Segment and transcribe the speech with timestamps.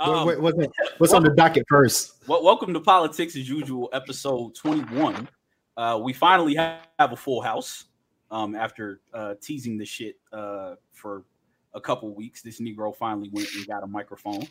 [0.00, 0.58] Um, what, what's,
[0.98, 2.14] what's on the docket first?
[2.26, 5.28] Well, welcome to Politics as Usual, episode 21.
[5.76, 7.84] Uh, we finally have, have, a full house
[8.30, 11.24] um, after uh, teasing the shit uh, for
[11.74, 12.40] a couple weeks.
[12.40, 14.44] This Negro finally went and got a microphone.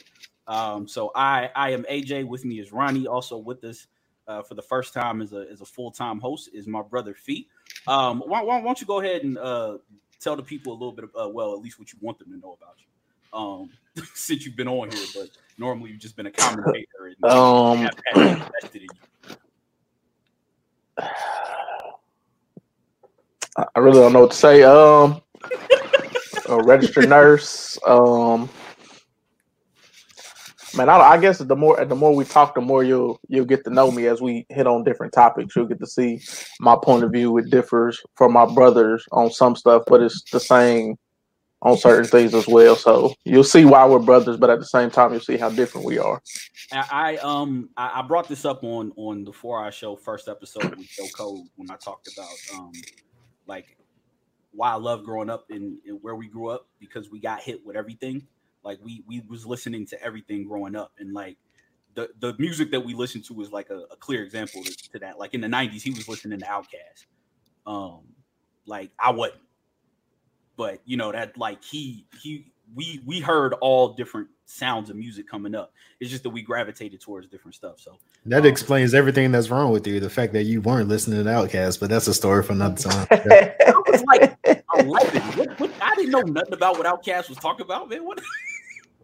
[0.47, 2.27] Um, so I I am AJ.
[2.27, 3.07] With me is Ronnie.
[3.07, 3.87] Also with us
[4.27, 7.15] uh, for the first time as a as a full time host is my brother
[7.15, 7.47] Phee.
[7.87, 9.77] Um, why, why, don't you go ahead and uh,
[10.19, 12.31] tell the people a little bit of uh, well at least what you want them
[12.31, 12.85] to know about you.
[14.13, 16.87] Since you've been on here, but normally you've just been a commentator.
[17.05, 17.89] And um,
[23.75, 24.63] I really don't know what to say.
[24.63, 25.21] Um,
[26.47, 27.77] a registered nurse.
[27.85, 28.49] Um,
[30.75, 33.63] man, I, I, guess the more the more we talk, the more you'll you'll get
[33.65, 35.55] to know me as we hit on different topics.
[35.55, 36.21] You'll get to see
[36.59, 37.37] my point of view.
[37.37, 40.95] It differs from my brothers on some stuff, but it's the same
[41.61, 42.75] on certain things as well.
[42.75, 45.85] So you'll see why we're brothers, but at the same time, you'll see how different
[45.85, 46.21] we are.
[46.71, 50.87] I, um I, brought this up on on the Four Eye Show first episode with
[50.87, 52.71] Joe Code when I talked about um
[53.47, 53.77] like
[54.51, 57.75] why I love growing up in where we grew up because we got hit with
[57.75, 58.25] everything.
[58.63, 61.37] Like we we was listening to everything growing up, and like
[61.95, 64.99] the the music that we listened to was like a, a clear example to, to,
[64.99, 65.17] that.
[65.17, 67.05] Like in the '90s, he was listening to Outkast.
[67.65, 68.01] Um,
[68.65, 69.41] like I wasn't,
[70.59, 75.25] but you know that like he he we we heard all different sounds of music
[75.25, 75.71] coming up.
[76.01, 77.79] It's just that we gravitated towards different stuff.
[77.79, 80.01] So that um, explains everything that's wrong with you.
[80.01, 83.07] The fact that you weren't listening to Outkast, but that's a story for another time.
[83.11, 84.37] I was like
[84.77, 85.21] 11.
[85.21, 88.03] What, what, I didn't know nothing about what Outkast was talking about, man.
[88.03, 88.19] What?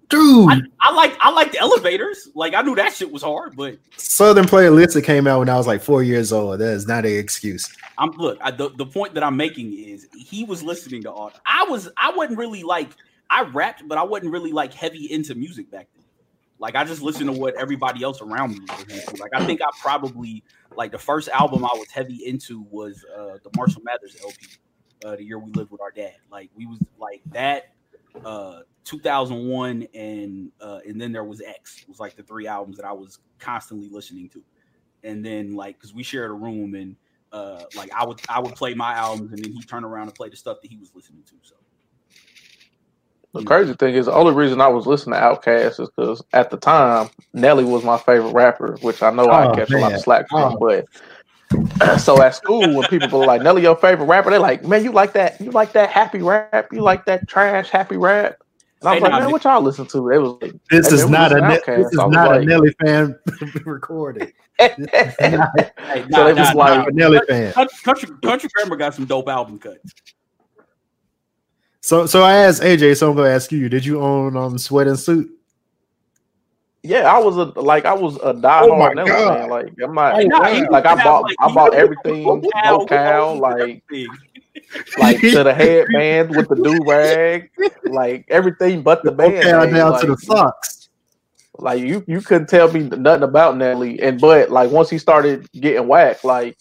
[0.10, 2.30] Dude, I, I like I like the elevators.
[2.36, 5.58] Like I knew that shit was hard, but Southern Player Playlist came out when I
[5.58, 6.60] was like four years old.
[6.60, 7.76] That is not an excuse.
[7.98, 8.38] I'm look.
[8.42, 11.32] I, the the point that I'm making is he was listening to all.
[11.46, 12.90] I was I wasn't really like
[13.30, 16.06] I rapped, but I wasn't really like heavy into music back then.
[16.60, 19.22] Like I just listened to what everybody else around me was into.
[19.22, 20.44] Like I think I probably
[20.76, 24.48] like the first album I was heavy into was uh the Marshall Mathers LP,
[25.04, 26.16] uh, the year we lived with our dad.
[26.32, 27.74] Like we was like that,
[28.24, 31.82] uh 2001 and uh and then there was X.
[31.82, 34.44] It was like the three albums that I was constantly listening to.
[35.04, 36.96] And then like because we shared a room and
[37.32, 40.16] uh like I would I would play my albums and then he turned around and
[40.16, 41.34] play the stuff that he was listening to.
[41.42, 41.56] So
[43.36, 46.52] the crazy thing is, the only reason I was listening to Outkast is because at
[46.52, 49.80] the time Nelly was my favorite rapper, which I know oh, I catch man.
[49.80, 50.58] a lot of slack from.
[50.62, 50.84] Oh.
[51.78, 54.86] But so at school, when people were like Nelly, your favorite rapper, they're like, man,
[54.86, 55.40] you like that?
[55.42, 56.70] You like that happy rap?
[56.72, 58.38] You like that trash happy rap?
[58.82, 60.10] And I was hey, like, man, what y'all listen to?
[60.10, 63.18] It was like, this is not a ne- this is not like, a Nelly fan
[63.66, 64.32] recording.
[64.60, 65.48] hey, nah,
[65.96, 67.54] so they nah, was nah, like Nelly fan.
[67.84, 69.94] Country, Country Grammar got some dope album cuts.
[71.80, 74.88] So so I asked AJ, so I'm gonna ask you, did you own um sweat
[74.88, 75.32] and suit?
[76.84, 79.50] Yeah, I was a like I was a diehard oh Nelly fan.
[79.50, 83.84] Like I'm not like, like I bought like, I bought everything vocal, like
[84.98, 87.50] like to the headband with the do rag,
[87.86, 89.44] like everything but the band.
[89.44, 90.90] down like, to the socks.
[91.58, 95.50] Like you, you couldn't tell me nothing about Nelly, and but like once he started
[95.54, 96.58] getting whacked, like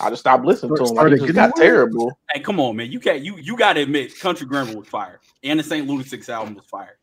[0.00, 0.94] I just stopped listening to him.
[0.94, 2.18] Like, it just got terrible.
[2.32, 2.90] Hey, come on, man!
[2.90, 6.28] You can't you you got to admit, Country Grammar was fire, and the Saint Lunatics
[6.28, 6.97] album was fire.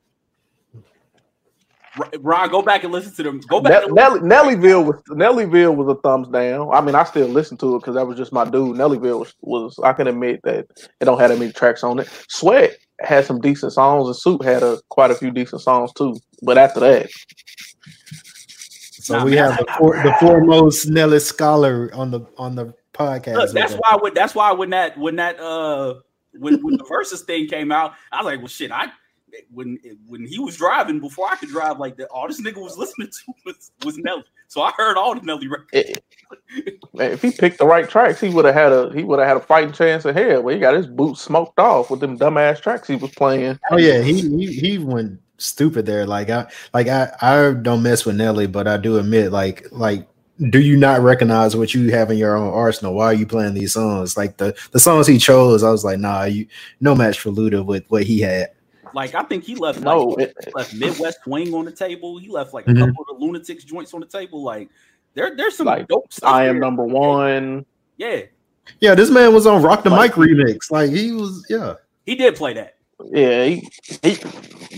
[2.19, 3.39] Ron, go back and listen to them.
[3.47, 3.89] Go back.
[3.91, 6.69] Nelly, Nellyville was Nellyville was a thumbs down.
[6.73, 8.77] I mean, I still listen to it because that was just my dude.
[8.77, 10.67] Nellyville was, was I can admit that
[10.99, 12.09] it don't have that many tracks on it.
[12.29, 16.17] Sweat had some decent songs, and Suit had a quite a few decent songs too.
[16.41, 17.09] But after that,
[19.05, 22.73] so nah, we man, have the, four, the foremost Nelly scholar on the on the
[22.93, 23.35] podcast.
[23.35, 25.95] Look, that's why when that's why when that when that uh
[26.33, 28.87] when, when the versus thing came out, I was like, well shit, I
[29.51, 32.77] when when he was driving before I could drive like that, all this nigga was
[32.77, 34.23] listening to was, was Nelly.
[34.47, 35.99] So I heard all the Nelly records.
[36.93, 39.27] Man, if he picked the right tracks, he would have had a he would have
[39.27, 40.43] had a fighting chance of hell.
[40.43, 43.59] Well, he got his boots smoked off with them dumbass tracks he was playing.
[43.71, 46.05] Oh yeah, he he, he went stupid there.
[46.05, 50.07] Like I like I I don't mess with Nelly, but I do admit like like
[50.49, 52.93] do you not recognize what you have in your own arsenal?
[52.93, 54.17] Why are you playing these songs?
[54.17, 56.47] Like the the songs he chose, I was like, nah, you
[56.81, 58.51] no match for Luda with what he had.
[58.95, 62.17] Like I think he left no, like, it, left Midwest Swing on the table.
[62.17, 62.85] He left like a mm-hmm.
[62.85, 64.41] couple of the Lunatics joints on the table.
[64.41, 64.69] Like
[65.15, 66.31] there there's some like, dope stuff.
[66.31, 67.65] I am number one.
[67.97, 68.21] Yeah.
[68.79, 70.71] Yeah, this man was on Rock the like, Mic remix.
[70.71, 71.75] Like he was, yeah.
[72.05, 72.77] He did play that.
[73.11, 73.69] Yeah, he,
[74.01, 74.17] he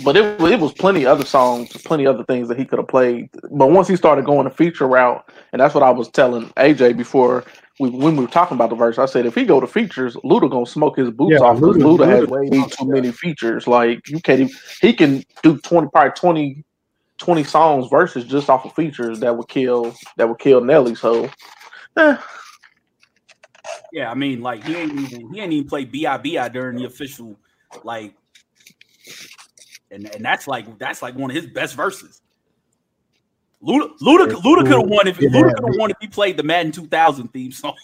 [0.04, 3.30] but it, it was plenty other songs, plenty other things that he could have played.
[3.52, 6.98] But once he started going the feature route, and that's what I was telling AJ
[6.98, 7.44] before
[7.80, 10.16] we when we were talking about the verse, I said if he go to features,
[10.18, 11.58] Luda gonna smoke his boots yeah, off.
[11.58, 13.68] Luda, Luda, Luda has way too many features.
[13.68, 16.64] Like you can't even he can do twenty, probably twenty
[17.18, 20.96] 20 songs versus just off of features that would kill that would kill Nelly.
[20.96, 21.30] So
[21.98, 22.18] eh.
[23.92, 26.50] Yeah, I mean, like he ain't even he ain't even play B.I.B.I.
[26.50, 27.38] during the official
[27.84, 28.14] like
[29.92, 32.22] and and that's like that's like one of his best verses.
[33.64, 36.38] Luda Luda, Luda could have won if yeah, Luda could have won if he played
[36.38, 37.76] the Madden 2000 theme song.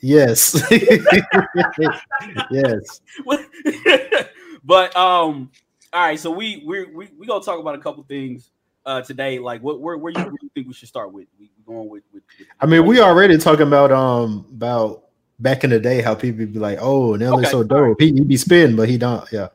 [0.00, 0.62] Yes.
[2.50, 3.00] yes.
[4.64, 5.50] but um
[5.92, 8.50] all right, so we we we we gonna talk about a couple things
[8.86, 9.38] uh today.
[9.38, 11.26] Like what where where you, where you think we should start with?
[11.38, 15.04] We going with, with, with I mean, we already talking about um about
[15.38, 18.00] back in the day how people be like, "Oh, Nelly's okay, so dope.
[18.00, 18.08] Right.
[18.08, 19.48] He, he be spinning, but he don't." Yeah.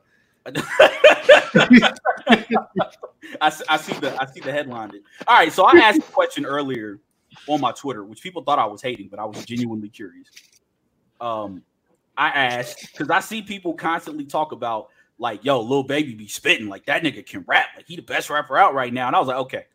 [3.41, 4.91] I, I see the I see the headline.
[5.27, 6.99] All right, so I asked a question earlier
[7.47, 10.27] on my Twitter, which people thought I was hating, but I was genuinely curious.
[11.19, 11.63] Um,
[12.17, 14.89] I asked because I see people constantly talk about
[15.19, 18.29] like, "Yo, Lil Baby be spitting like that nigga can rap, like he the best
[18.29, 19.65] rapper out right now," and I was like, "Okay."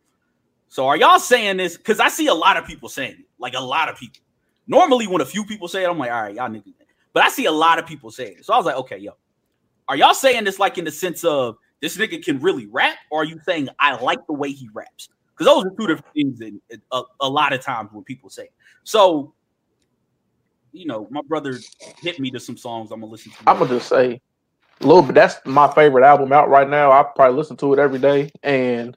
[0.73, 1.76] So are y'all saying this?
[1.76, 4.23] Because I see a lot of people saying it, like a lot of people.
[4.67, 6.73] Normally, when a few people say it, I'm like, all right, y'all niggas.
[7.12, 8.47] But I see a lot of people saying it.
[8.47, 9.12] So I was like, okay, yo,
[9.87, 13.23] are y'all saying this like in the sense of this nigga can really rap, or
[13.23, 15.08] are you saying I like the way he raps?
[15.37, 18.31] Because those are two different things in, in a, a, lot of times when people
[18.31, 18.49] say.
[18.84, 19.34] So,
[20.73, 21.58] you know, my brother
[21.99, 23.38] hit me to some songs I'm gonna listen to.
[23.49, 24.20] I'm gonna just say
[24.81, 25.17] a little bit.
[25.17, 26.93] That's my favorite album out right now.
[26.93, 28.96] I probably listen to it every day, and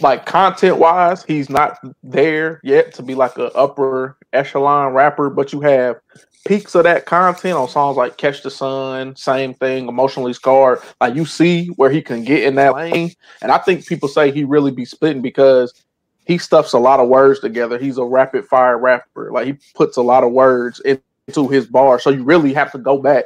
[0.00, 5.52] like content wise, he's not there yet to be like a upper echelon rapper, but
[5.52, 5.96] you have
[6.44, 10.80] peaks of that content on songs like Catch the Sun, same thing, emotionally scarred.
[11.00, 13.12] Like you see where he can get in that lane.
[13.42, 15.72] And I think people say he really be splitting because
[16.26, 17.78] he stuffs a lot of words together.
[17.78, 19.30] He's a rapid fire rapper.
[19.32, 21.98] Like he puts a lot of words into his bar.
[21.98, 23.24] So you really have to go back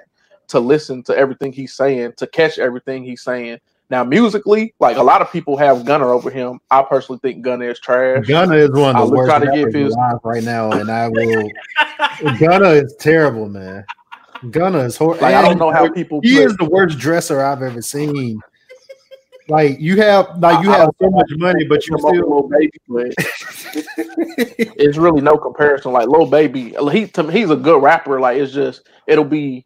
[0.48, 3.58] to listen to everything he's saying, to catch everything he's saying.
[3.90, 6.60] Now, musically, like a lot of people have Gunna over him.
[6.70, 8.26] I personally think Gunna is trash.
[8.26, 9.96] Gunna is one of the worst to get his...
[10.22, 11.50] right now, and I will.
[12.38, 13.84] Gunna is terrible, man.
[14.50, 15.22] Gunna is horrible.
[15.22, 16.20] Like, I don't know how people.
[16.22, 16.44] He play.
[16.44, 18.40] is the worst dresser I've ever seen.
[19.48, 22.70] Like you have, like you have so much money, but you still little baby.
[24.36, 25.92] it's really no comparison.
[25.92, 28.20] Like Lil Baby, he to, he's a good rapper.
[28.20, 29.64] Like it's just it'll be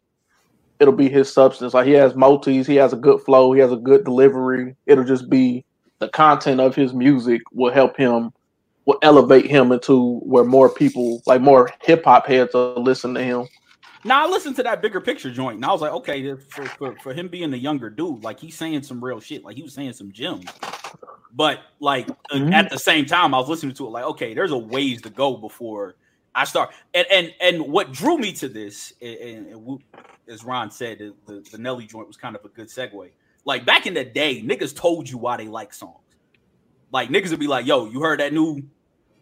[0.83, 1.73] it'll be his substance.
[1.73, 4.75] Like he has multis, he has a good flow, he has a good delivery.
[4.85, 5.65] It'll just be
[5.99, 8.31] the content of his music will help him,
[8.85, 13.23] will elevate him into where more people, like more hip hop heads, will listen to
[13.23, 13.47] him.
[14.03, 16.95] Now I listened to that bigger picture joint, and I was like, okay, for, for,
[17.01, 19.73] for him being the younger dude, like he's saying some real shit, like he was
[19.73, 20.45] saying some gems.
[21.31, 22.51] But like mm-hmm.
[22.51, 25.09] at the same time, I was listening to it, like, okay, there's a ways to
[25.09, 25.95] go before
[26.35, 26.73] I start.
[26.93, 29.83] And and and what drew me to this, and, and
[30.27, 33.11] as Ron said, the, the, the Nelly joint was kind of a good segue.
[33.45, 35.99] Like back in the day, niggas told you why they like songs.
[36.91, 38.63] Like niggas would be like, "Yo, you heard that new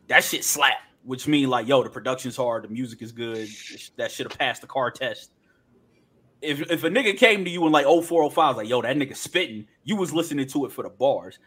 [0.08, 3.50] that shit slap," which mean like, "Yo, the production's hard, the music is good,
[3.98, 5.32] that should have passed the car test."
[6.42, 9.68] If if a nigga came to you in like 0405, like, "Yo, that nigga spitting,"
[9.84, 11.40] you was listening to it for the bars.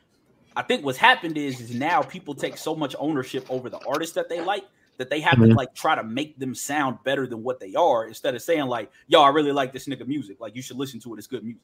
[0.57, 4.15] I think what's happened is is now people take so much ownership over the artist
[4.15, 4.65] that they like
[4.99, 5.51] that they have mm-hmm.
[5.51, 8.67] to like try to make them sound better than what they are instead of saying
[8.67, 10.41] like, "Yo, I really like this nigga music.
[10.41, 11.19] Like, you should listen to it.
[11.19, 11.63] It's good music."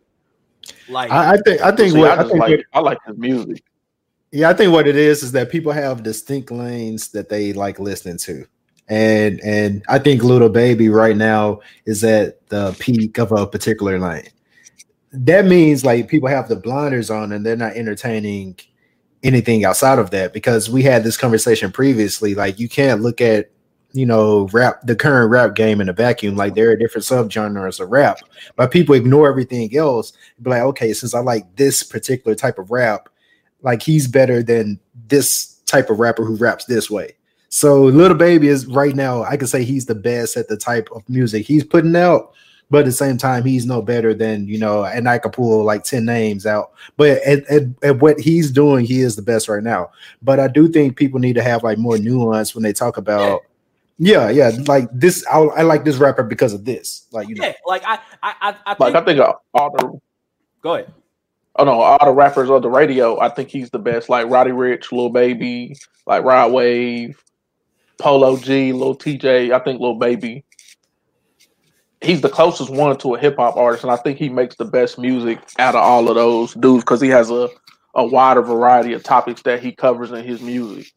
[0.88, 2.98] Like, I, I think I think See, what I, I think like, what, I like
[3.06, 3.64] the music.
[4.32, 7.80] Yeah, I think what it is is that people have distinct lanes that they like
[7.80, 8.46] listening to.
[8.88, 13.98] And and I think Lil Baby right now is at the peak of a particular
[13.98, 14.28] lane.
[15.12, 18.58] That means like people have the blinders on and they're not entertaining
[19.22, 22.34] anything outside of that because we had this conversation previously.
[22.34, 23.50] Like you can't look at
[23.92, 26.36] you know rap the current rap game in a vacuum.
[26.36, 28.18] Like there are different subgenres of rap,
[28.56, 30.12] but people ignore everything else.
[30.42, 33.08] Be like, okay, since I like this particular type of rap,
[33.62, 37.16] like he's better than this type of rapper who raps this way.
[37.48, 40.88] So Lil Baby is right now, I can say he's the best at the type
[40.94, 42.32] of music he's putting out
[42.70, 44.84] but at the same time, he's no better than you know.
[44.84, 48.84] And I could pull like ten names out, but at, at, at, what he's doing,
[48.84, 49.90] he is the best right now.
[50.22, 53.42] But I do think people need to have like more nuance when they talk about.
[53.98, 55.26] Yeah, yeah, like this.
[55.26, 57.06] I, I like this rapper because of this.
[57.10, 59.20] Like you know, yeah, like I, I, I, I think, like I think
[59.52, 60.00] all the.
[60.62, 60.92] Go ahead.
[61.56, 64.08] Oh no, all the rappers on the radio, I think he's the best.
[64.08, 67.22] Like Roddy Ricch, Lil Baby, like Rod Wave,
[67.98, 69.52] Polo G, Lil Tjay.
[69.52, 70.44] I think Lil Baby
[72.00, 74.64] he's the closest one to a hip hop artist, and I think he makes the
[74.64, 77.48] best music out of all of those dudes because he has a
[77.94, 80.92] a wider variety of topics that he covers in his music.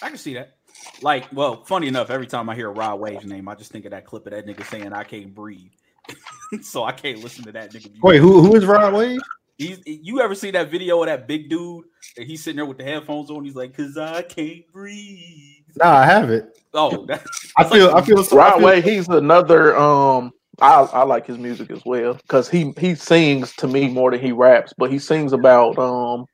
[0.00, 0.56] I can see that.
[1.02, 3.90] Like, well, funny enough, every time I hear Rod Wave's name, I just think of
[3.90, 5.72] that clip of that nigga saying "I can't breathe,"
[6.62, 7.90] so I can't listen to that nigga.
[8.00, 9.20] Wait, who who is Rod Wave?
[9.56, 11.86] He's you ever see that video of that big dude
[12.16, 13.44] and he's sitting there with the headphones on?
[13.44, 16.50] He's like, "Cause I can't breathe." No, I haven't.
[16.74, 17.86] Oh, that's, I feel.
[17.88, 18.24] Like, I feel.
[18.24, 18.80] So, right way.
[18.80, 19.76] He's another.
[19.76, 24.10] Um, I I like his music as well because he he sings to me more
[24.10, 26.26] than he raps, but he sings about um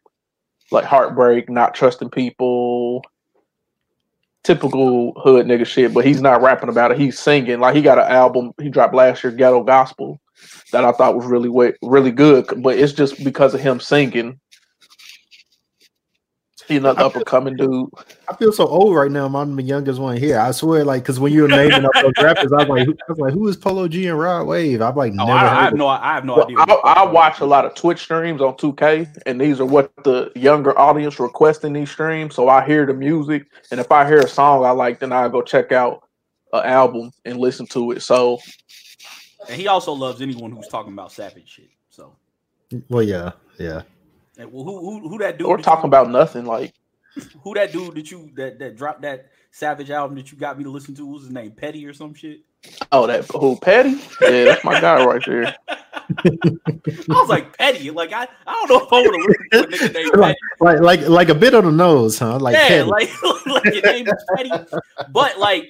[0.71, 3.03] like heartbreak, not trusting people,
[4.43, 5.93] typical hood nigga shit.
[5.93, 6.99] But he's not rapping about it.
[6.99, 7.61] He's singing.
[7.61, 10.21] Like he got an album he dropped last year, Ghetto Gospel
[10.73, 14.41] that I thought was really really good, but it's just because of him singing.
[16.69, 17.91] He's another up and coming dude.
[18.29, 19.27] I feel so old right now.
[19.27, 20.39] I'm the youngest one here.
[20.39, 23.13] I swear, like, because when you were naming up those rappers, I was like, I
[23.13, 24.81] was like, who is Polo G and Rod Wave?
[24.81, 25.33] I'm like, oh, never.
[25.33, 26.59] I, I have no, I have no well, idea.
[26.59, 30.33] I, I, watch a lot of Twitch streams on 2K, and these are what the
[30.35, 32.35] younger audience requesting these streams.
[32.35, 35.29] So I hear the music, and if I hear a song I like, then I
[35.29, 36.09] go check out
[36.53, 38.01] an album and listen to it.
[38.01, 38.39] So
[39.49, 41.71] and he also loves anyone who's talking about savage shit.
[41.91, 42.15] So,
[42.89, 43.83] well, yeah, yeah.
[44.39, 45.49] And well, who who, who that dude?
[45.49, 46.45] We're talking you, about nothing.
[46.45, 46.75] Like,
[47.43, 50.65] who that dude that you that that dropped that savage album that you got me
[50.65, 51.07] to listen to?
[51.07, 51.53] What was his name?
[51.53, 52.41] Petty or some shit?
[52.91, 54.01] Oh, that who Petty?
[54.21, 55.55] Yeah, that's my guy right there.
[55.69, 57.91] I was like Petty.
[57.91, 60.37] Like I, I don't know if I want to listen to a nigga named Petty.
[60.61, 62.39] Like like like a bit on the nose, huh?
[62.39, 62.83] Like yeah, Petty.
[62.91, 64.51] like like your name is Petty.
[65.11, 65.69] But like,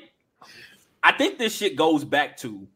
[1.03, 2.67] I think this shit goes back to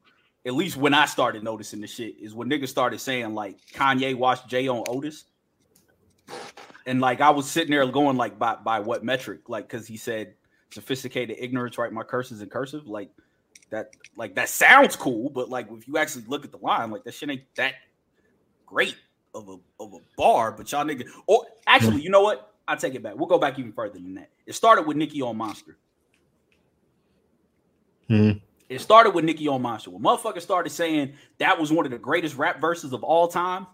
[0.47, 4.14] at least when I started noticing the shit, is when niggas started saying like Kanye
[4.14, 5.25] watched Jay on Otis.
[6.88, 9.49] And like I was sitting there going like by by what metric?
[9.49, 10.33] Like because he said
[10.71, 12.87] sophisticated ignorance, write my curses in cursive.
[12.87, 13.11] Like
[13.68, 17.04] that, like that sounds cool, but like if you actually look at the line, like
[17.04, 17.75] that shit ain't that
[18.64, 18.97] great
[19.35, 20.50] of a of a bar.
[20.50, 22.54] But y'all nigga, or actually, you know what?
[22.66, 23.16] I take it back.
[23.16, 24.30] We'll go back even further than that.
[24.47, 25.76] It started with Nicki on Monster.
[28.09, 28.30] Hmm.
[28.71, 29.90] It started with Nicki on Monster.
[29.90, 33.66] When motherfuckers started saying that was one of the greatest rap verses of all time,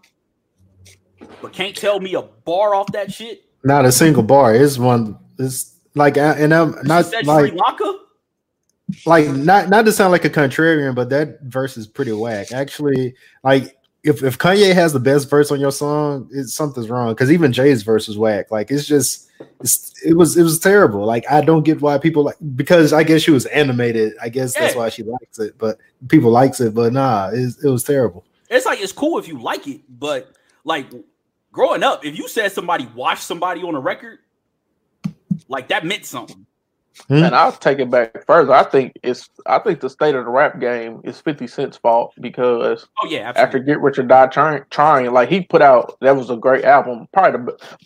[1.41, 3.43] but can't tell me a bar off that shit.
[3.63, 4.53] Not a single bar.
[4.55, 5.17] It's one.
[5.39, 7.99] It's like, uh, and um, I'm not like Sri Lanka.
[9.05, 12.51] Like not not to sound like a contrarian, but that verse is pretty whack.
[12.51, 17.09] Actually, like if if Kanye has the best verse on your song, it's something's wrong.
[17.13, 18.51] Because even Jay's verse is whack.
[18.51, 19.27] Like it's just
[19.61, 21.03] it's, it was it was terrible.
[21.03, 24.13] Like I don't get why people like because I guess she was animated.
[24.21, 24.61] I guess yeah.
[24.61, 25.57] that's why she likes it.
[25.57, 26.75] But people likes it.
[26.75, 28.23] But nah, it, it was terrible.
[28.51, 30.31] It's like it's cool if you like it, but
[30.65, 30.87] like
[31.53, 34.19] growing up, if you said somebody watched somebody on a record,
[35.47, 36.45] like that meant something.
[37.07, 37.23] Hmm?
[37.23, 38.53] And I'll take it back further.
[38.53, 42.13] I think it's I think the state of the rap game is 50 Cent's fault
[42.21, 43.41] because oh yeah, absolutely.
[43.41, 46.63] after Get Rich or Die trying, trying like he put out that was a great
[46.63, 47.77] album, probably the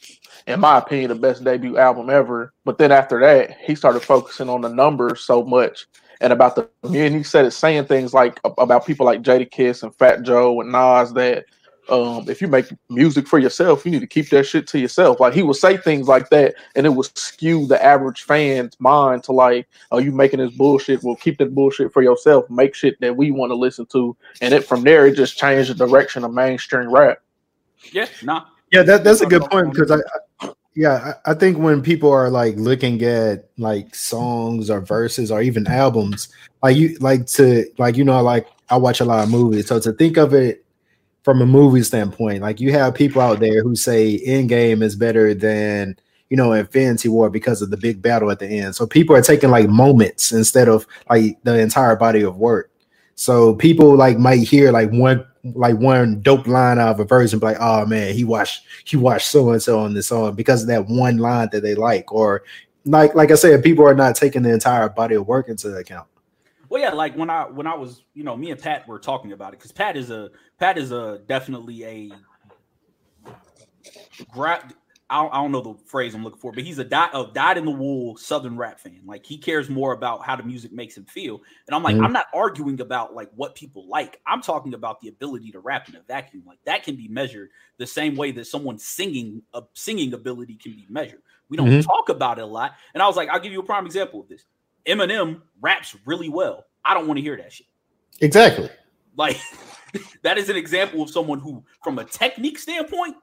[0.45, 2.53] in my opinion the best debut album ever.
[2.65, 5.87] But then after that, he started focusing on the numbers so much
[6.21, 9.95] and about the and he said it saying things like about people like Jadakiss and
[9.95, 11.45] Fat Joe and Nas that
[11.91, 15.19] um, if you make music for yourself, you need to keep that shit to yourself.
[15.19, 19.23] Like he would say things like that, and it would skew the average fan's mind
[19.23, 21.03] to like, "Oh, you making this bullshit?
[21.03, 22.49] Well, keep that bullshit for yourself.
[22.49, 25.69] Make shit that we want to listen to." And it from there, it just changed
[25.69, 27.19] the direction of mainstream rap.
[27.91, 28.45] Yeah, nah.
[28.71, 29.97] Yeah, that, that's a good point because I,
[30.41, 35.31] I, yeah, I, I think when people are like looking at like songs or verses
[35.31, 36.29] or even albums,
[36.61, 39.79] like you like to like you know like I watch a lot of movies, so
[39.79, 40.63] to think of it
[41.29, 42.41] from a movie standpoint.
[42.41, 45.95] Like you have people out there who say Endgame is better than
[46.31, 48.75] you know Infinity War because of the big battle at the end.
[48.75, 52.71] So people are taking like moments instead of like the entire body of work.
[53.13, 57.45] So people like might hear like one like one dope line of a version, be
[57.45, 60.67] like, oh man, he watched he watched so and so on this song because of
[60.69, 62.41] that one line that they like, or
[62.85, 66.07] like like I said, people are not taking the entire body of work into account.
[66.69, 69.31] Well, yeah, like when I when I was, you know, me and Pat were talking
[69.31, 72.11] about it because Pat is a Pat is a definitely a
[74.31, 74.73] grab.
[75.11, 77.25] I don't, I don't know the phrase I'm looking for, but he's a die a
[77.33, 79.01] dyed in the wool Southern rap fan.
[79.05, 81.41] Like he cares more about how the music makes him feel.
[81.65, 82.05] And I'm like, mm-hmm.
[82.05, 84.21] I'm not arguing about like what people like.
[84.27, 86.43] I'm talking about the ability to rap in a vacuum.
[86.45, 90.73] Like that can be measured the same way that someone's singing a singing ability can
[90.73, 91.23] be measured.
[91.49, 91.89] We don't mm-hmm.
[91.89, 92.75] talk about it a lot.
[92.93, 94.45] And I was like, I'll give you a prime example of this.
[94.89, 96.65] Eminem raps really well.
[96.83, 97.67] I don't want to hear that shit.
[98.21, 98.69] Exactly.
[99.15, 99.37] Like
[100.23, 103.15] that is an example of someone who, from a technique standpoint,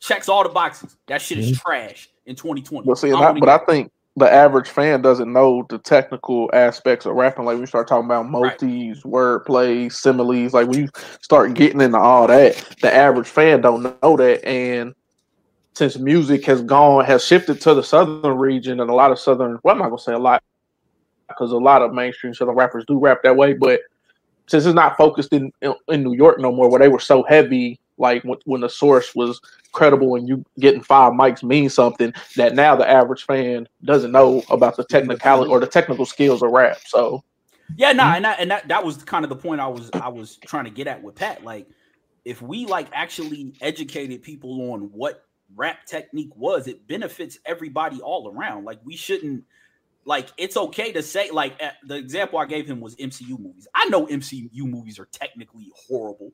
[0.00, 0.96] checks all the boxes.
[1.06, 1.68] That shit is mm-hmm.
[1.68, 2.86] trash in 2020.
[2.86, 7.14] Well, see, I, but I think the average fan doesn't know the technical aspects of
[7.14, 7.44] rapping.
[7.44, 9.12] Like when you start talking about motifs, right.
[9.12, 10.88] wordplay, similes, like when you
[11.22, 14.44] start getting into all that, the average fan don't know that.
[14.44, 14.94] And
[15.74, 19.58] since music has gone, has shifted to the southern region, and a lot of southern,
[19.62, 20.42] well, I'm not gonna say a lot,
[21.28, 23.52] because a lot of mainstream southern rappers do rap that way.
[23.52, 23.80] But
[24.46, 25.52] since it's not focused in
[25.88, 29.14] in New York no more, where they were so heavy like when, when the source
[29.14, 29.40] was
[29.72, 34.42] credible and you getting five mics means something that now the average fan doesn't know
[34.50, 36.78] about the technicality or the technical skills of rap.
[36.86, 37.22] So
[37.76, 38.16] yeah, no, nah, mm-hmm.
[38.16, 40.64] and that and that that was kind of the point I was I was trying
[40.64, 41.44] to get at with Pat.
[41.44, 41.66] Like,
[42.24, 48.32] if we like actually educated people on what rap technique was, it benefits everybody all
[48.34, 48.64] around.
[48.64, 49.44] Like, we shouldn't
[50.08, 53.68] like it's okay to say like eh, the example I gave him was MCU movies.
[53.74, 56.32] I know MCU movies are technically horrible.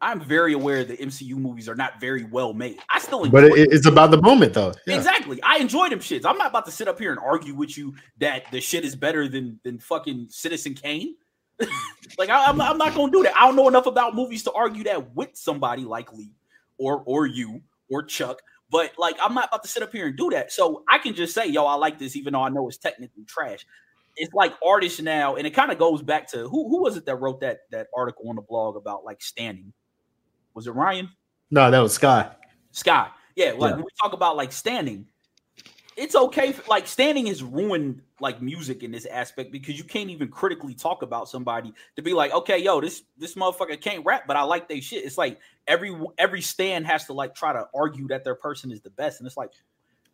[0.00, 2.76] I'm very aware that MCU movies are not very well made.
[2.90, 4.74] I still enjoy But it, it's about the moment though.
[4.88, 4.96] Yeah.
[4.96, 5.40] Exactly.
[5.44, 6.26] I enjoy them shits.
[6.26, 8.96] I'm not about to sit up here and argue with you that the shit is
[8.96, 11.14] better than than fucking Citizen Kane.
[12.18, 13.36] like I, am I'm, I'm not gonna do that.
[13.36, 16.32] I don't know enough about movies to argue that with somebody like Lee
[16.78, 18.42] or or you or Chuck.
[18.74, 20.50] But like, I'm not about to sit up here and do that.
[20.50, 23.22] So I can just say, yo, I like this, even though I know it's technically
[23.24, 23.64] trash.
[24.16, 27.06] It's like artists now, and it kind of goes back to who who was it
[27.06, 29.72] that wrote that that article on the blog about like standing?
[30.54, 31.08] Was it Ryan?
[31.52, 32.32] No, that was Sky.
[32.72, 33.10] Sky.
[33.36, 33.76] Yeah, like yeah.
[33.76, 35.06] when we talk about like standing,
[35.96, 36.50] it's okay.
[36.50, 40.74] For, like standing has ruined like music in this aspect because you can't even critically
[40.74, 44.42] talk about somebody to be like, okay, yo, this this motherfucker can't rap, but I
[44.42, 45.04] like they shit.
[45.04, 48.80] It's like every every stand has to like try to argue that their person is
[48.80, 49.50] the best, and it's like,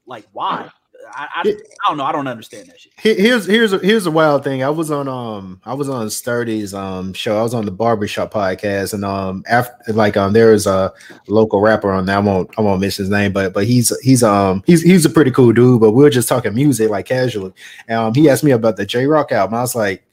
[0.07, 0.71] like why?
[1.13, 2.05] I, I, I, don't know.
[2.05, 2.93] I don't understand that shit.
[2.97, 4.63] Here's here's a, here's a wild thing.
[4.63, 7.39] I was on um I was on Sturdy's um show.
[7.39, 10.93] I was on the barbershop podcast, and um after like um there is a
[11.27, 12.17] local rapper on there.
[12.17, 15.11] I won't I won't mention his name, but but he's he's um he's he's a
[15.11, 15.81] pretty cool dude.
[15.81, 17.53] But we are just talking music like casually.
[17.89, 19.55] Um he asked me about the Jay Rock album.
[19.55, 20.05] I was like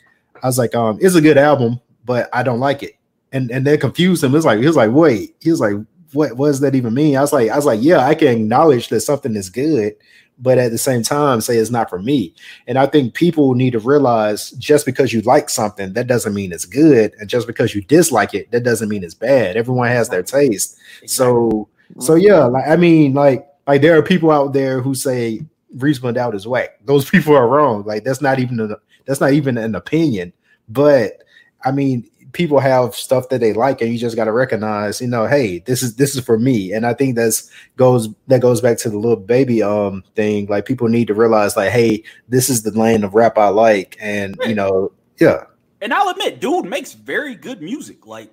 [0.41, 2.96] I was like um it's a good album, but I don't like it.
[3.31, 4.35] And and they confused him.
[4.35, 5.75] It's like he was like wait he was like
[6.13, 7.17] what, what does that even mean?
[7.17, 9.95] I was like I was like yeah I can acknowledge that something is good
[10.39, 12.33] but at the same time say it's not for me.
[12.67, 16.51] And I think people need to realize just because you like something, that doesn't mean
[16.51, 17.13] it's good.
[17.19, 19.57] And just because you dislike it, that doesn't mean it's bad.
[19.57, 20.77] Everyone has their taste.
[21.05, 21.67] So
[21.99, 25.41] so yeah, like I mean, like like there are people out there who say
[25.75, 26.79] reasonable doubt is whack.
[26.85, 27.83] Those people are wrong.
[27.83, 28.75] Like that's not even a,
[29.05, 30.33] that's not even an opinion.
[30.69, 31.23] But
[31.65, 35.07] I mean, people have stuff that they like and you just got to recognize you
[35.07, 36.71] know hey this is this is for me.
[36.71, 40.45] And i think that's goes that goes back to the Lil Baby um thing.
[40.45, 43.97] Like people need to realize like hey this is the lane of rap i like.
[43.99, 45.45] And you know yeah.
[45.81, 48.05] And i'll admit dude makes very good music.
[48.05, 48.31] Like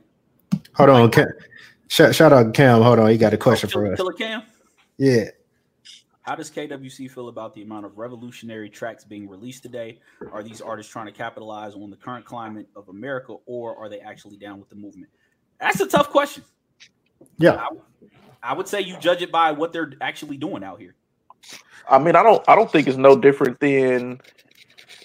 [0.74, 1.26] hold on Cam,
[1.88, 2.82] shout, shout out cam.
[2.82, 3.96] Hold on he got a question oh, for us.
[3.96, 4.42] Killer cam?
[4.98, 5.30] Yeah
[6.24, 10.00] how does KWC feel about the amount of revolutionary tracks being released today?
[10.32, 14.00] Are these artists trying to capitalize on the current climate of America, or are they
[14.00, 15.12] actually down with the movement?
[15.60, 16.42] That's a tough question.
[17.36, 17.68] Yeah, I,
[18.42, 20.94] I would say you judge it by what they're actually doing out here.
[21.90, 24.20] I mean, I don't, I don't think it's no different than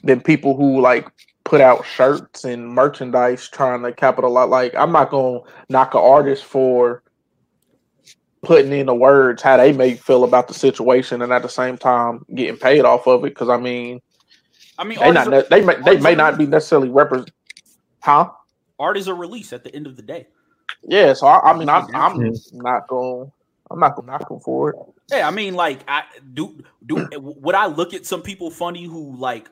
[0.01, 1.09] than people who like
[1.43, 4.47] put out shirts and merchandise trying to capitalize.
[4.47, 7.03] Like, I'm not gonna knock an artist for
[8.41, 11.77] putting in the words how they may feel about the situation and at the same
[11.77, 13.99] time getting paid off of it because i mean
[14.77, 17.31] i mean they, not, are, they may they may not be necessarily represent
[18.01, 18.29] huh?
[18.79, 20.27] Art is a release at the end of the day.
[20.83, 23.31] Yeah so i, I mean I, i'm not going
[23.71, 24.75] i'm not going to knock them for it.
[25.11, 28.85] Yeah i mean like i do do eh, would i look at some people funny
[28.85, 29.49] who like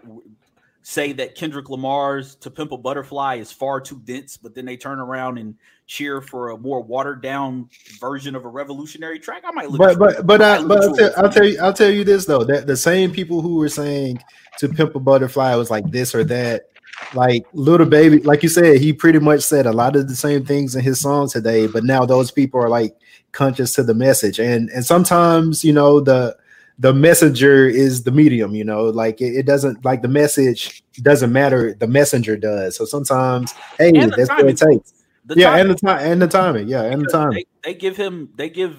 [0.87, 4.77] say that Kendrick Lamar's "To Pimp a Butterfly" is far too dense, but then they
[4.77, 5.53] turn around and
[5.85, 7.69] cheer for a more watered down
[7.99, 9.43] version of a revolutionary track.
[9.45, 9.79] I might look.
[9.79, 12.45] But but but, I, but I'll, tell, I'll, tell, you I'll tell you this though
[12.45, 14.23] that the same people who were saying
[14.59, 16.69] "To Pimp a Butterfly" was like this or that.
[17.13, 20.45] Like Lil Baby, like you said, he pretty much said a lot of the same
[20.45, 21.67] things in his song today.
[21.67, 22.95] But now those people are like
[23.33, 26.37] conscious to the message, and and sometimes you know the
[26.79, 31.31] the messenger is the medium you know like it, it, doesn't like the message doesn't
[31.31, 32.75] matter the messenger does.
[32.75, 34.93] So sometimes hey that's what it takes.
[35.29, 35.61] Yeah timing.
[35.61, 36.67] and the time and the timing.
[36.67, 38.77] Yeah and the time they, they, give him they give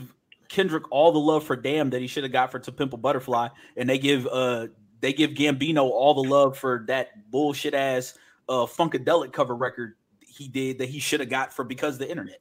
[0.49, 2.97] kendrick all the love for damn that he should have got for to pimp a
[2.97, 4.67] butterfly and they give uh
[5.01, 8.15] they give gambino all the love for that bullshit ass
[8.49, 12.41] uh funkadelic cover record he did that he should have got for because the internet.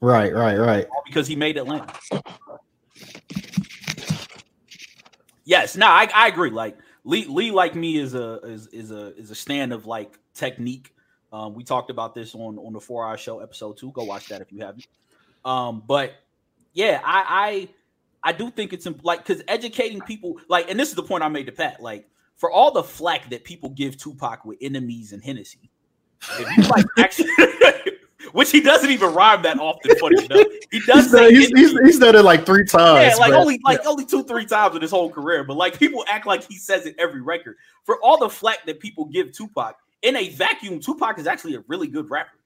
[0.00, 0.86] Right right right.
[0.90, 1.92] All because he made atlanta
[5.48, 6.50] Yes, no, I, I agree.
[6.50, 10.18] Like Lee, Lee, like me, is a is is a is a stand of like
[10.34, 10.94] technique.
[11.32, 13.90] Um, we talked about this on on the four hour show episode two.
[13.92, 14.86] Go watch that if you haven't.
[15.46, 16.12] Um, but
[16.74, 17.68] yeah, I
[18.22, 21.24] I I do think it's like because educating people like, and this is the point
[21.24, 21.82] I made to Pat.
[21.82, 22.06] Like
[22.36, 25.70] for all the flack that people give Tupac with enemies and Hennessy,
[26.38, 27.30] if you like actually
[28.32, 29.96] which he doesn't even rhyme that often.
[29.98, 31.04] Funny enough, he does.
[31.04, 33.12] He's, done, he's, he's, he's, done it like three times.
[33.12, 33.90] Yeah, like but, only like yeah.
[33.90, 35.44] only two, three times in his whole career.
[35.44, 37.56] But like people act like he says it every record.
[37.84, 41.64] For all the flack that people give Tupac in a vacuum, Tupac is actually a
[41.68, 42.38] really good rapper.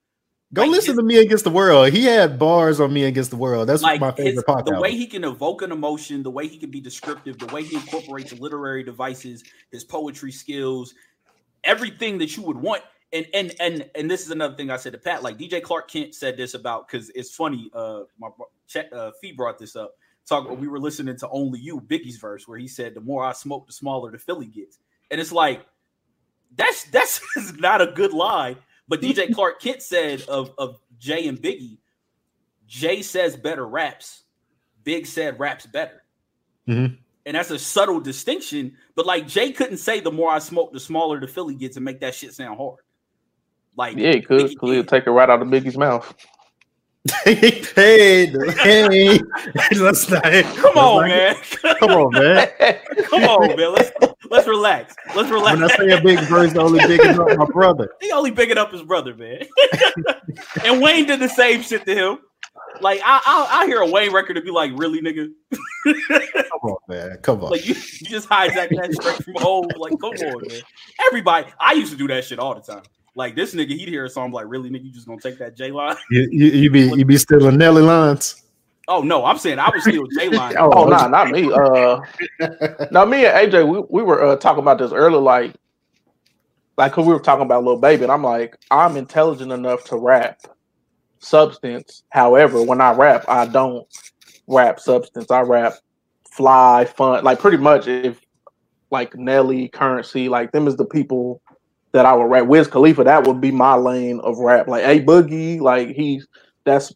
[0.55, 1.93] Go like listen his, to Me Against the World.
[1.93, 3.69] He had bars on Me Against the World.
[3.69, 4.67] That's like my favorite his, podcast.
[4.67, 7.63] The way he can evoke an emotion, the way he can be descriptive, the way
[7.63, 10.95] he incorporates literary devices, his poetry skills,
[11.65, 12.83] everything that you would want.
[13.13, 15.23] And and and and this is another thing I said to Pat.
[15.23, 17.71] Like DJ Clark Kent said this about because it's funny.
[17.75, 18.29] Uh, my
[18.93, 19.93] uh, Phee brought this up.
[20.27, 20.49] Talk.
[20.59, 23.67] We were listening to Only You, Biggie's verse, where he said, "The more I smoke,
[23.67, 24.79] the smaller the Philly gets."
[25.11, 25.67] And it's like
[26.57, 27.21] that's that's
[27.59, 28.57] not a good lie
[28.89, 31.79] but DJ Clark Kent said of, of Jay and Biggie,
[32.67, 34.25] Jay says better raps,
[34.85, 36.03] Big said raps better.
[36.69, 36.95] Mm-hmm.
[37.25, 38.77] And that's a subtle distinction.
[38.95, 41.85] But like Jay couldn't say the more I smoke, the smaller the Philly gets and
[41.85, 42.81] make that shit sound hard.
[43.77, 46.15] Like yeah, he could because he'll take it right out of Biggie's mouth.
[47.25, 48.31] hey, hey,
[49.77, 50.23] let's not.
[50.23, 51.37] Come on, man.
[51.81, 52.49] Come on, man.
[53.05, 53.73] Come on, man.
[53.73, 53.91] Let's
[54.31, 54.95] let's relax.
[55.17, 55.59] Let's relax.
[55.59, 57.89] When I say a big verse, only bigging up my brother.
[58.01, 59.43] He only bigging up his brother, man.
[60.65, 62.19] and Wayne did the same shit to him.
[62.81, 65.29] Like I, I, I hear a Wayne record to be like, really, nigga.
[65.85, 67.17] come on, man.
[67.23, 67.51] Come on.
[67.51, 69.67] Like you, you just hijack that straight from home.
[69.77, 70.61] Like, come on, man.
[71.09, 72.83] Everybody, I used to do that shit all the time.
[73.15, 75.55] Like this nigga, he'd hear a song like, "Really, nigga, you just gonna take that
[75.55, 78.43] J line?" You, you, you be you be stealing Nelly lines.
[78.89, 80.57] Oh no, I'm saying I was still J line.
[80.59, 81.53] oh, oh nah, not me.
[81.53, 82.01] Uh,
[82.91, 85.55] now me and AJ, we, we were uh, talking about this earlier, like,
[86.79, 89.97] like cause we were talking about Lil Baby, and I'm like, I'm intelligent enough to
[89.99, 90.41] rap
[91.19, 92.05] substance.
[92.09, 93.87] However, when I rap, I don't
[94.47, 95.31] rap substance.
[95.31, 95.75] I rap
[96.31, 98.21] fly, fun, like pretty much if
[98.91, 101.43] like Nelly, Curren$y, like them is the people
[101.93, 102.47] that I would rap.
[102.47, 104.69] Wiz Khalifa, that would be my lane of rap.
[104.69, 106.27] Like A Boogie, like he's
[106.65, 106.93] that's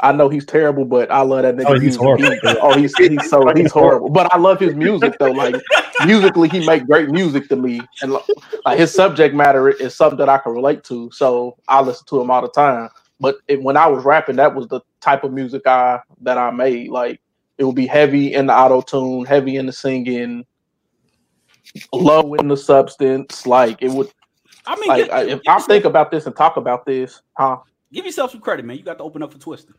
[0.00, 1.76] I know he's terrible, but I love that nigga.
[1.76, 2.30] Oh, he's horrible.
[2.30, 4.10] He, oh, he's he's so he's horrible.
[4.10, 5.32] But I love his music though.
[5.32, 5.56] Like
[6.04, 8.16] musically, he make great music to me, and
[8.64, 11.10] like his subject matter is something that I can relate to.
[11.12, 12.90] So I listen to him all the time.
[13.18, 16.50] But it, when I was rapping, that was the type of music I that I
[16.50, 16.90] made.
[16.90, 17.20] Like
[17.58, 20.44] it would be heavy in the auto tune, heavy in the singing,
[21.92, 23.46] low in the substance.
[23.46, 24.10] Like it would.
[24.66, 27.58] I mean, like, get, if I think about this and talk about this, huh?
[27.92, 28.76] Give yourself some credit, man.
[28.76, 29.72] You got to open up for Twista.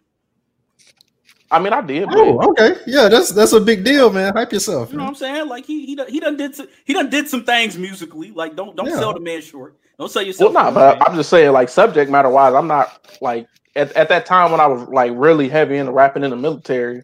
[1.49, 2.09] I mean, I did.
[2.11, 4.33] Oh, okay, yeah, that's that's a big deal, man.
[4.33, 4.91] Hype yourself.
[4.91, 5.47] You know what I'm saying?
[5.47, 8.31] Like he he done, he done did some, he done did some things musically.
[8.31, 8.99] Like don't don't yeah.
[8.99, 9.77] sell the man short.
[9.97, 10.53] Don't sell yourself.
[10.53, 11.07] Well, not, but man.
[11.07, 13.47] I'm just saying, like subject matter wise, I'm not like
[13.77, 17.03] at, at that time when I was like really heavy into rapping in the military.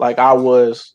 [0.00, 0.94] Like I was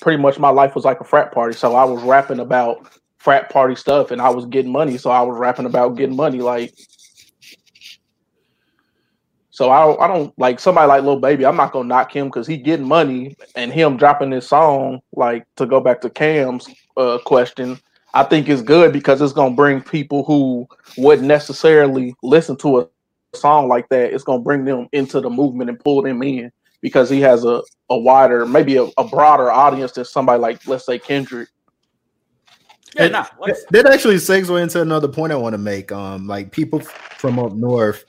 [0.00, 1.54] pretty much my life was like a frat party.
[1.54, 4.96] So I was rapping about frat party stuff and I was getting money.
[4.98, 6.40] So I was rapping about getting money.
[6.40, 6.74] Like,
[9.50, 11.44] so I don't, I don't like somebody like Lil Baby.
[11.44, 15.02] I'm not gonna knock him because he getting money and him dropping this song.
[15.14, 17.78] Like to go back to Cam's uh, question,
[18.14, 22.88] I think is good because it's gonna bring people who wouldn't necessarily listen to a
[23.36, 24.14] song like that.
[24.14, 27.60] It's gonna bring them into the movement and pull them in because he has a,
[27.90, 31.50] a wider, maybe a, a broader audience than somebody like, let's say, Kendrick.
[32.96, 33.26] Yeah, nah,
[33.70, 35.92] that actually segue into another point I want to make.
[35.92, 38.04] Um, like people from up north,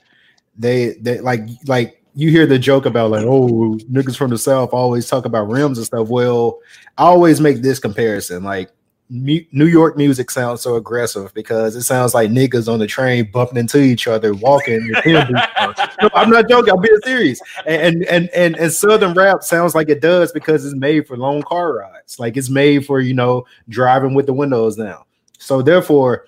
[0.56, 4.70] they they like like you hear the joke about like, oh, niggas from the south
[4.72, 6.08] always talk about rims and stuff.
[6.08, 6.58] Well,
[6.98, 8.44] I always make this comparison.
[8.44, 8.70] Like
[9.12, 13.58] New York music sounds so aggressive because it sounds like niggas on the train bumping
[13.58, 14.90] into each other, walking.
[15.06, 16.72] no, I'm not joking.
[16.72, 17.38] I'm being serious.
[17.66, 21.42] And, and and and Southern rap sounds like it does because it's made for long
[21.42, 22.18] car rides.
[22.18, 25.04] Like it's made for you know driving with the windows down.
[25.38, 26.26] So therefore,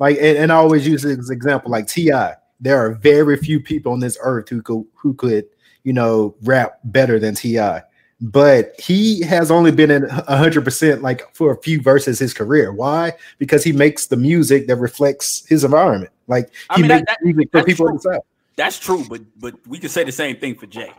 [0.00, 2.10] like and, and I always use this example like Ti.
[2.58, 5.46] There are very few people on this earth who could who could
[5.84, 7.82] you know rap better than Ti
[8.20, 12.72] but he has only been in 100% like for a few verses his career.
[12.72, 13.12] Why?
[13.38, 16.12] Because he makes the music that reflects his environment.
[16.26, 17.90] Like he I mean, makes that, that, music for people true.
[17.90, 18.24] in the south
[18.56, 20.90] that's true but but we can say the same thing for jay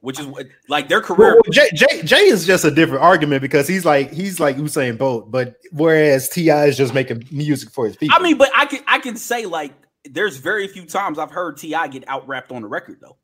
[0.00, 3.42] which is what like their career well, jay, jay, jay is just a different argument
[3.42, 7.86] because he's like he's like usain bolt but whereas ti is just making music for
[7.86, 8.16] his people.
[8.18, 9.72] i mean but i can i can say like
[10.06, 13.16] there's very few times i've heard ti get out rapped on the record though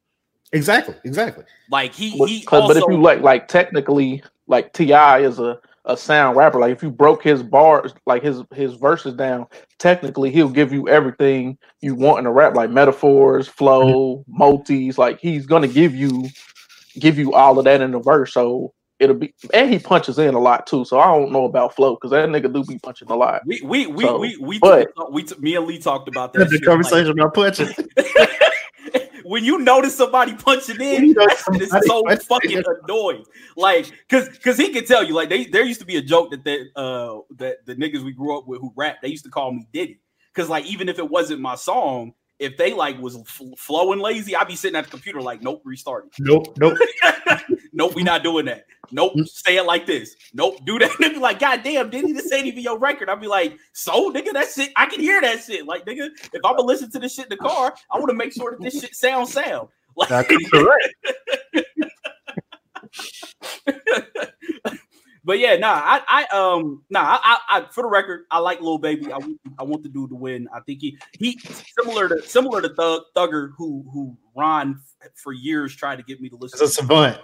[0.52, 1.44] Exactly, exactly.
[1.70, 5.60] Like he, but, he also, but if you like, like technically, like Ti is a
[5.86, 6.58] a sound rapper.
[6.58, 9.46] Like if you broke his bars, like his his verses down,
[9.78, 14.38] technically he'll give you everything you want in a rap, like metaphors, flow, mm-hmm.
[14.38, 14.98] multis.
[14.98, 16.28] Like he's gonna give you
[16.98, 18.34] give you all of that in the verse.
[18.34, 20.84] So it'll be and he punches in a lot too.
[20.84, 23.42] So I don't know about flow because that nigga do be punching a lot.
[23.46, 26.50] We we we so, we we, but, we, we, me and Lee talked about that.
[26.50, 27.68] The conversation like, about punching.
[29.28, 33.24] when you notice somebody punching in, that so fucking annoying.
[33.56, 36.30] Like, cause cause he can tell you, like, they there used to be a joke
[36.30, 39.30] that that uh that the niggas we grew up with who rap, they used to
[39.30, 40.00] call me Diddy.
[40.34, 44.36] Cause like even if it wasn't my song, if they like was f- flowing lazy,
[44.36, 46.10] I'd be sitting at the computer like, nope, restarting.
[46.18, 46.78] Nope, nope,
[47.72, 48.66] nope, we not doing that.
[48.90, 49.28] Nope, mm.
[49.28, 50.14] say it like this.
[50.32, 50.90] Nope, do that.
[51.00, 53.08] They'd be like, God damn, didn't even say anything your record.
[53.08, 55.66] I'd be like, so nigga, that shit, I can hear that shit.
[55.66, 58.16] Like, nigga, if I'm gonna listen to this shit in the car, I want to
[58.16, 59.68] make sure that this shit sounds sound.
[59.98, 60.94] Like, That's correct.
[65.24, 68.60] but yeah, nah, I, I um, nah, I, I, I, for the record, I like
[68.60, 69.10] Lil Baby.
[69.10, 69.18] I,
[69.58, 70.48] I want the dude to win.
[70.54, 71.38] I think he, he
[71.78, 74.78] similar to similar to Thug Thugger, who who Ron
[75.14, 76.60] for years tried to get me to listen.
[76.60, 77.18] He's a savant.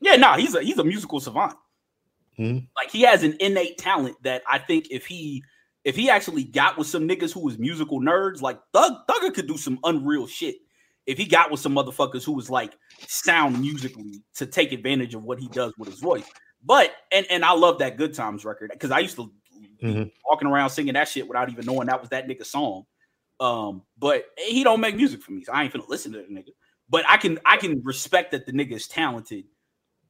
[0.00, 1.54] Yeah, nah, he's a he's a musical savant.
[2.36, 5.44] hmm Like he has an innate talent that I think if he
[5.84, 9.46] if he actually got with some niggas who was musical nerds, like Thug Thugger could
[9.46, 10.56] do some unreal shit.
[11.06, 15.24] If he got with some motherfuckers who was like sound musically to take advantage of
[15.24, 16.24] what he does with his voice.
[16.64, 19.32] But and and I love that Good Times record because I used to
[19.82, 20.04] mm-hmm.
[20.28, 22.84] walking around singing that shit without even knowing that was that nigga song.
[23.40, 26.24] Um, but he don't make music for me, so I ain't finna listen to the
[26.24, 26.50] nigga.
[26.88, 29.44] But I can I can respect that the nigga is talented,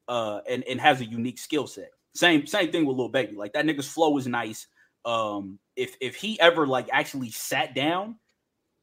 [0.09, 1.91] uh, and and has a unique skill set.
[2.15, 3.37] Same same thing with Lil Baby.
[3.37, 4.67] Like that nigga's flow is nice.
[5.05, 8.17] Um, if if he ever like actually sat down,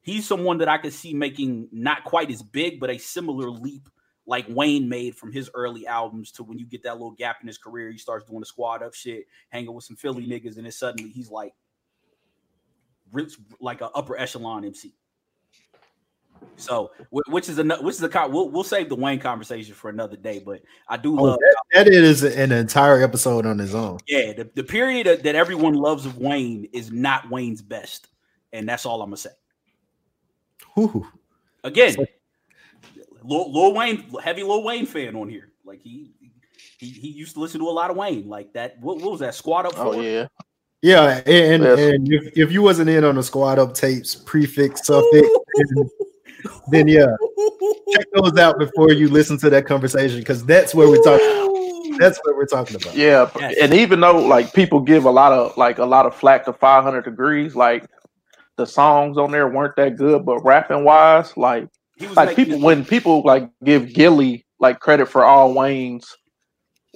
[0.02, 3.90] he's someone that I could see making not quite as big, but a similar leap
[4.28, 7.48] like Wayne made from his early albums to when you get that little gap in
[7.48, 10.66] his career, he starts doing the squad up shit, hanging with some Philly niggas, and
[10.66, 11.54] then suddenly he's like,
[13.14, 14.94] rips like an upper echelon MC.
[16.56, 20.18] So, which is a which is a we'll we'll save the Wayne conversation for another
[20.18, 20.42] day.
[20.44, 24.00] But I do oh, love that, that is an entire episode on his own.
[24.08, 28.08] Yeah, the, the period that everyone loves of Wayne is not Wayne's best,
[28.54, 29.30] and that's all I'm gonna say.
[30.80, 31.08] Ooh.
[31.64, 31.96] Again,
[33.24, 35.52] Lil, Lil, Wayne, heavy Lil Wayne fan on here.
[35.64, 36.14] Like he,
[36.80, 38.28] he he used to listen to a lot of Wayne.
[38.28, 38.80] Like that.
[38.80, 39.36] What, what was that?
[39.36, 39.74] Squad up.
[39.78, 40.28] Oh yeah.
[40.84, 41.80] Yeah, and, yes.
[41.80, 45.28] and if, if you wasn't in on the squad up tapes, prefix, suffix,
[46.70, 47.08] then yeah,
[47.94, 51.98] check those out before you listen to that conversation because that's where we're talking.
[51.98, 52.96] That's what we're talking about.
[52.96, 53.56] Yeah, yes.
[53.62, 56.54] and even though like people give a lot of like a lot of flack to
[56.54, 57.88] 500 degrees, like
[58.58, 61.68] the songs on there weren't that good, but rapping wise, like
[62.16, 66.16] like people when people like give Gillie like credit for all Wayne's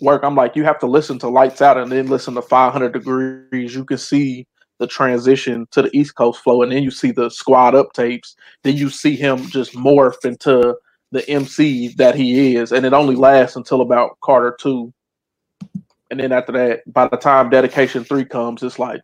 [0.01, 2.91] work, I'm like, you have to listen to Lights Out and then listen to 500
[2.91, 3.73] Degrees.
[3.73, 4.47] You can see
[4.81, 8.35] the transition to the East Coast flow, and then you see the Squad Up tapes.
[8.63, 10.75] Then you see him just morph into
[11.11, 14.91] the MC that he is, and it only lasts until about Carter two.
[16.09, 19.01] And then after that, by the time Dedication three comes, it's like,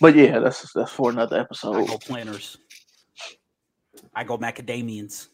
[0.00, 1.74] but yeah, that's that's for another episode.
[1.74, 2.56] I go planners.
[4.14, 5.26] I go macadamians.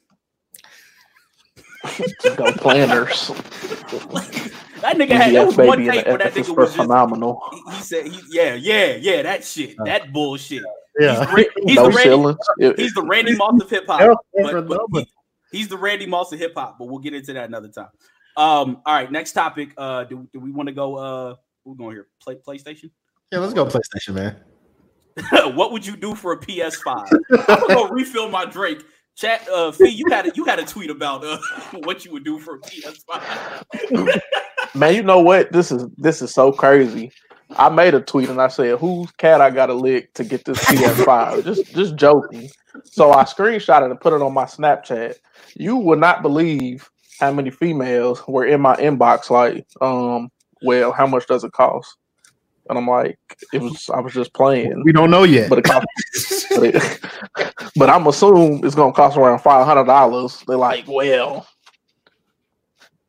[2.37, 3.29] Go planners.
[4.81, 7.43] that nigga had that was one tape where that nigga was just, phenomenal.
[7.53, 10.63] He, he, said, he, "Yeah, yeah, yeah, that shit, uh, that bullshit."
[10.99, 14.19] Yeah, he's, he's no the Randy, he's the Randy Moss of hip hop.
[14.35, 15.07] but, but
[15.53, 16.79] he, he's the Randy Moss of hip hop.
[16.79, 17.89] But we'll get into that another time.
[18.37, 19.71] Um, all right, next topic.
[19.77, 20.97] Uh, do, do we want to go?
[20.97, 22.07] Uh, we're going here.
[22.21, 22.91] Play PlayStation.
[23.33, 24.37] Yeah, let's go PlayStation, man.
[25.55, 27.09] what would you do for a PS5?
[27.31, 28.85] I'm gonna go refill my drink.
[29.17, 31.39] Chat, uh, Phee, you had a, you had a tweet about uh,
[31.85, 34.21] what you would do for a PS5.
[34.75, 35.51] Man, you know what?
[35.53, 37.11] This is this is so crazy.
[37.57, 40.45] I made a tweet and I said, "Whose cat I got to lick to get
[40.45, 42.51] this PS5?" just just joking.
[42.85, 45.15] So I screenshot it and put it on my Snapchat.
[45.55, 49.31] You would not believe how many females were in my inbox.
[49.31, 50.31] Like, um,
[50.63, 51.97] well, how much does it cost?
[52.69, 53.19] And I'm like,
[53.53, 54.83] it was I was just playing.
[54.85, 55.49] We don't know yet.
[55.49, 55.87] But, cost,
[56.51, 57.01] but, it,
[57.77, 60.43] but I'm assuming it's gonna cost around five hundred dollars.
[60.47, 61.47] They're like, well,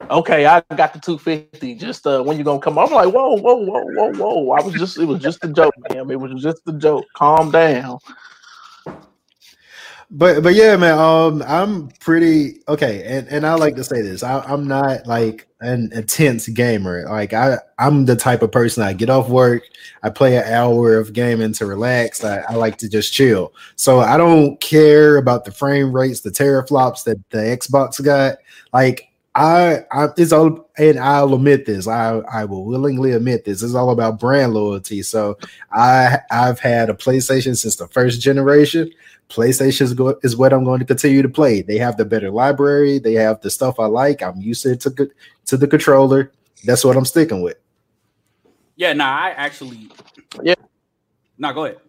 [0.09, 1.75] okay, I got the 250.
[1.75, 2.77] Just uh when you gonna come?
[2.77, 4.51] I'm like, whoa, whoa, whoa, whoa, whoa.
[4.51, 6.09] I was just it was just a joke, man.
[6.09, 7.05] It was just a joke.
[7.15, 7.99] Calm down
[10.09, 10.97] but but yeah, man.
[10.97, 14.23] Um, I'm pretty okay, and and I like to say this.
[14.23, 17.07] I, I'm not like an intense gamer.
[17.09, 19.63] Like I, I'm the type of person I get off work,
[20.03, 22.23] I play an hour of gaming to relax.
[22.23, 23.53] I, I like to just chill.
[23.75, 28.37] So I don't care about the frame rates, the teraflops that the Xbox got.
[28.73, 31.87] Like I, I it's all, and I'll admit this.
[31.87, 33.61] I, I will willingly admit this.
[33.61, 35.03] It's all about brand loyalty.
[35.03, 35.37] So
[35.71, 38.91] I, I've had a PlayStation since the first generation.
[39.29, 41.61] PlayStation is, go- is what I'm going to continue to play.
[41.61, 42.99] They have the better library.
[42.99, 44.21] They have the stuff I like.
[44.21, 45.09] I'm used to to,
[45.47, 46.31] to the controller.
[46.65, 47.57] That's what I'm sticking with.
[48.75, 49.89] Yeah, no, nah, I actually.
[50.41, 50.55] Yeah.
[51.37, 51.79] No, nah, go ahead.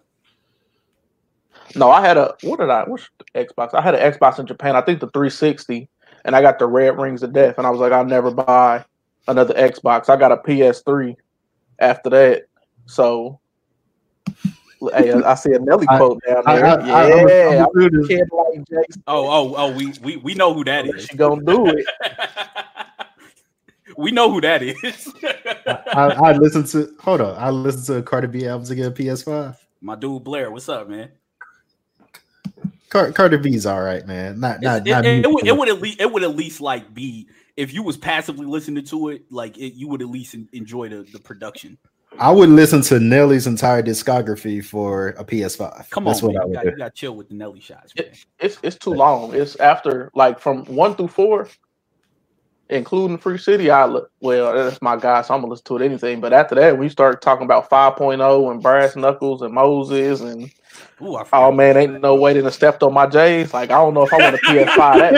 [1.74, 2.84] No, I had a what did I?
[2.84, 3.74] Which Xbox?
[3.74, 4.74] I had an Xbox in Japan.
[4.74, 5.88] I think the 360,
[6.24, 8.84] and I got the Red Rings of Death, and I was like, I'll never buy
[9.28, 10.08] another Xbox.
[10.08, 11.14] I got a PS3
[11.78, 12.46] after that,
[12.86, 13.38] so
[14.80, 16.64] Hey, I see a Nelly quote down there.
[16.64, 17.70] I, I, yeah, I, like
[19.06, 21.06] Oh, oh, oh, we we we know who that is.
[21.06, 21.84] She gonna do it.
[23.96, 25.12] we know who that is.
[25.66, 27.36] I, I listen to hold on.
[27.36, 28.92] I listen to Cardi B albums again.
[28.92, 29.56] PS5.
[29.80, 31.10] My dude Blair, what's up, man?
[32.88, 34.38] Car- Cardi B's all right, man.
[34.38, 36.60] Not not, it, not it, it, would, it, would, at least it would at least
[36.60, 40.36] like be if you was passively listening to it, like it, you would at least
[40.52, 41.76] enjoy the, the production.
[42.18, 45.90] I would listen to Nelly's entire discography for a PS5.
[45.90, 46.48] Come That's on, man.
[46.48, 47.92] You, got, you got chill with the Nelly shots.
[47.96, 49.34] It, it's it's too long.
[49.34, 51.48] It's after like from one through four,
[52.70, 53.70] including Free City.
[53.70, 54.54] I look well.
[54.54, 56.20] That's my guy, so I'm gonna listen to it anything.
[56.20, 60.50] But after that, we start talking about 5.0 and Brass Knuckles and Moses and
[61.00, 63.54] Ooh, oh man, ain't no way to stepped on my J's.
[63.54, 65.12] Like I don't know if I want a PS5 that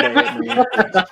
[0.95, 1.07] bad.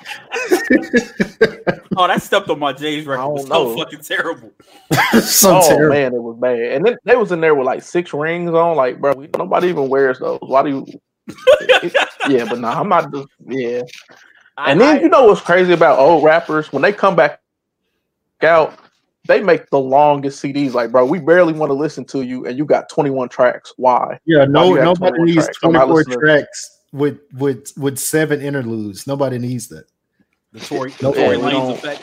[1.97, 4.53] oh, that stepped on my J's record was so fucking terrible.
[5.23, 5.95] so oh terrible.
[5.95, 6.59] man, it was bad.
[6.59, 8.77] And then they was in there with like six rings on.
[8.77, 10.39] Like, bro, nobody even wears those.
[10.43, 10.87] Why do you?
[12.29, 13.13] yeah, but no, nah, I'm not.
[13.13, 13.83] Just, yeah.
[14.59, 17.41] I, and then I, you know what's crazy about old rappers when they come back
[18.43, 18.79] out
[19.29, 20.73] they make the longest CDs.
[20.73, 23.73] Like, bro, we barely want to listen to you, and you got 21 tracks.
[23.77, 24.19] Why?
[24.25, 25.59] Yeah, no, Why nobody needs tracks?
[25.59, 29.07] 24 tracks with with with seven interludes.
[29.07, 29.85] Nobody needs that.
[30.53, 32.03] The Tory, no Tory Lanez effect.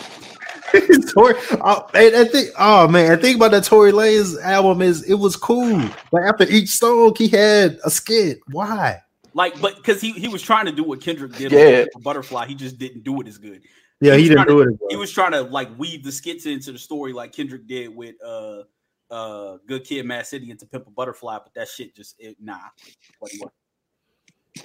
[1.14, 5.16] Tory, oh, I think, oh man, I think about the Tory Lanez album is it
[5.16, 8.40] was cool, but after each song he had a skit.
[8.52, 9.02] Why?
[9.36, 11.84] Like, but because he he was trying to do what Kendrick did yeah.
[12.02, 13.62] Butterfly, he just didn't do it as good.
[14.00, 14.80] Yeah, he, he didn't do to, it.
[14.90, 18.16] He was trying to like weave the skits into the story like Kendrick did with
[18.26, 18.64] uh
[19.12, 22.60] uh Good Kid, Mad City, into Pimp a Butterfly, but that shit just it, nah.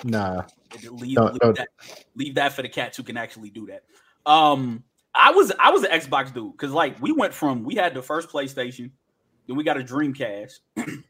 [0.05, 0.45] Nah.
[0.89, 1.57] Leave, don't, leave, don't.
[1.57, 1.69] That,
[2.15, 3.83] leave that for the cats who can actually do that.
[4.25, 7.93] Um, I was I was an Xbox dude because like we went from we had
[7.93, 8.93] the first PlayStation,
[9.49, 10.61] then we got a Dreamcast.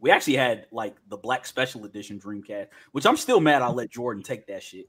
[0.00, 3.90] we actually had like the Black Special Edition Dreamcast, which I'm still mad I let
[3.90, 4.86] Jordan take that shit.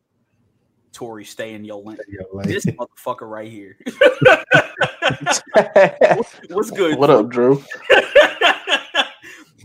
[0.94, 1.98] Tory, stay in your lane.
[2.44, 3.78] This motherfucker right here.
[6.50, 6.98] what's, good?
[6.98, 7.64] What up, Drew?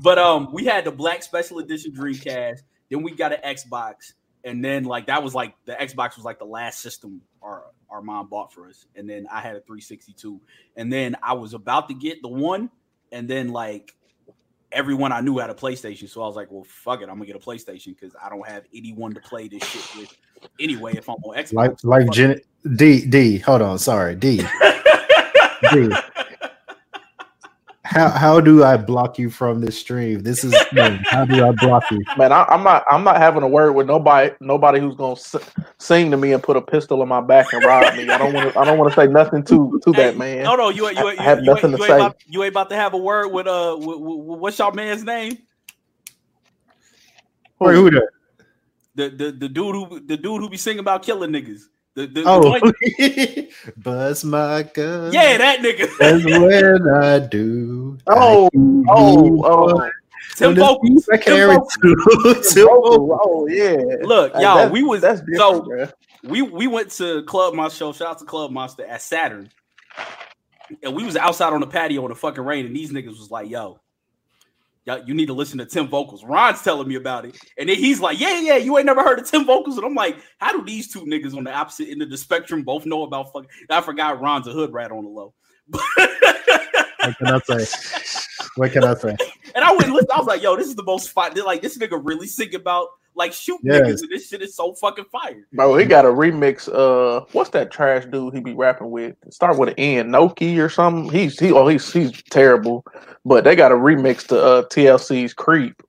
[0.03, 2.61] but um, we had the Black Special Edition Dreamcast.
[2.91, 4.13] Then we got an Xbox,
[4.45, 8.03] and then like that was like the Xbox was like the last system our our
[8.03, 8.87] mom bought for us.
[8.95, 10.41] And then I had a 362,
[10.77, 12.71] and then I was about to get the one,
[13.11, 13.95] and then like
[14.73, 16.09] everyone I knew had a PlayStation.
[16.09, 17.09] So I was like, well, fuck it.
[17.09, 20.17] I'm gonna get a PlayStation because I don't have anyone to play this shit with
[20.61, 21.53] anyway if I'm on Xbox.
[21.53, 22.41] Like like Jen-
[22.77, 24.43] D D, hold on, sorry, D.
[25.73, 25.93] D.
[27.93, 30.21] How how do I block you from this stream?
[30.21, 32.03] This is man, how do I block you?
[32.17, 35.21] Man, I, am not I'm not having a word with nobody nobody who's gonna
[35.79, 38.11] sing to me and put a pistol in my back and rob me.
[38.11, 40.45] I don't want to I don't want to say nothing to to hey, that man.
[40.45, 41.95] No, no, you you, you, have you, nothing you, to you say.
[41.95, 44.73] Ain't about, you ain't about to have a word with uh with, with, what's your
[44.73, 45.37] man's name?
[47.59, 48.09] Wait, who that?
[48.95, 51.65] The, the the dude who the dude who be singing about killing niggas.
[51.95, 55.13] The, the, oh, the buzz my gun.
[55.13, 55.91] Yeah, that nigga.
[55.99, 57.99] That's when I do.
[58.07, 59.43] Oh, I oh, oh.
[59.45, 59.91] oh, oh.
[60.37, 61.09] Tim Vocals.
[61.13, 62.43] I carry two.
[62.51, 63.77] Tim Oh yeah.
[64.03, 65.89] Look, y'all, that's, we was that's so bro.
[66.23, 67.93] we we went to Club Monster show.
[67.93, 69.51] Shout out to Club Monster at Saturn,
[70.83, 73.31] and we was outside on the patio in the fucking rain, and these niggas was
[73.31, 73.81] like, "Yo,
[74.87, 76.25] you need to listen to Tim Vocals.
[76.25, 77.37] Ron's telling me about it.
[77.59, 79.77] And then he's like, Yeah, yeah, you ain't never heard of Tim Vocals.
[79.77, 82.63] And I'm like, How do these two niggas on the opposite end of the spectrum
[82.63, 85.35] both know about fucking I forgot Ron's a hood rat on the low.
[85.69, 87.67] what can I say?
[88.57, 89.17] What can I say?
[89.55, 91.33] And I went listen, I was like, yo, this is the most fun.
[91.45, 93.81] Like, this nigga really sing about like shoot yes.
[93.81, 95.47] niggas, and this shit is so fucking fire.
[95.53, 96.69] Bro, he got a remix.
[96.73, 99.17] Uh, what's that trash dude he be rapping with?
[99.31, 101.11] Start with an N, Noki or something.
[101.13, 102.85] He's he oh he's he's terrible,
[103.25, 105.83] but they got a remix to uh TLC's Creep,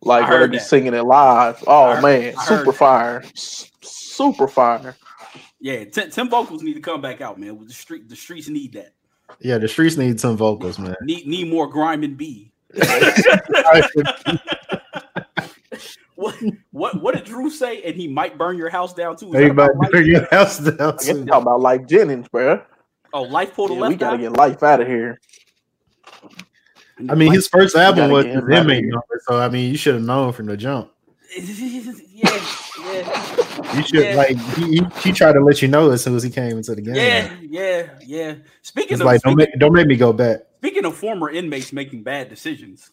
[0.00, 1.62] like where they be singing it live.
[1.66, 4.96] Oh man, super fire, S- super fire.
[5.60, 7.58] Yeah, Tim, Tim vocals need to come back out, man.
[7.58, 8.92] With the street, the streets need that.
[9.40, 10.96] Yeah, the streets need some vocals, man.
[11.02, 12.50] Need need more grime and B.
[16.24, 17.82] What what what did Drew say?
[17.82, 19.30] And he might burn your house down too.
[19.32, 21.26] He might burn your house down I guess too.
[21.26, 22.62] Talking about Lyfe Jennings, bro.
[23.12, 23.90] Oh, life pulled yeah, left.
[23.90, 25.20] We gotta get Lyfe out of here.
[27.10, 30.02] I mean, his first album was his inmate number, so I mean, you should have
[30.02, 30.92] known from the jump.
[31.36, 33.74] yeah, yeah.
[33.74, 34.14] You should yeah.
[34.14, 36.80] like he, he, tried to let you know as soon as he came into the
[36.80, 36.94] game.
[36.94, 38.34] Yeah, yeah, yeah.
[38.62, 40.38] Speaking it's of like, speaking, don't make don't make me go back.
[40.58, 42.90] Speaking of former inmates making bad decisions,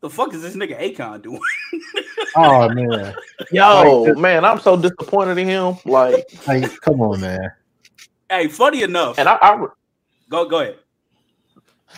[0.00, 1.40] the fuck is this nigga Akon doing?
[2.36, 3.14] oh man,
[3.52, 5.76] yo, like, oh, man, I'm so disappointed in him.
[5.84, 7.52] Like, like, come on, man.
[8.28, 9.66] Hey, funny enough, and I, I
[10.28, 10.78] go go ahead.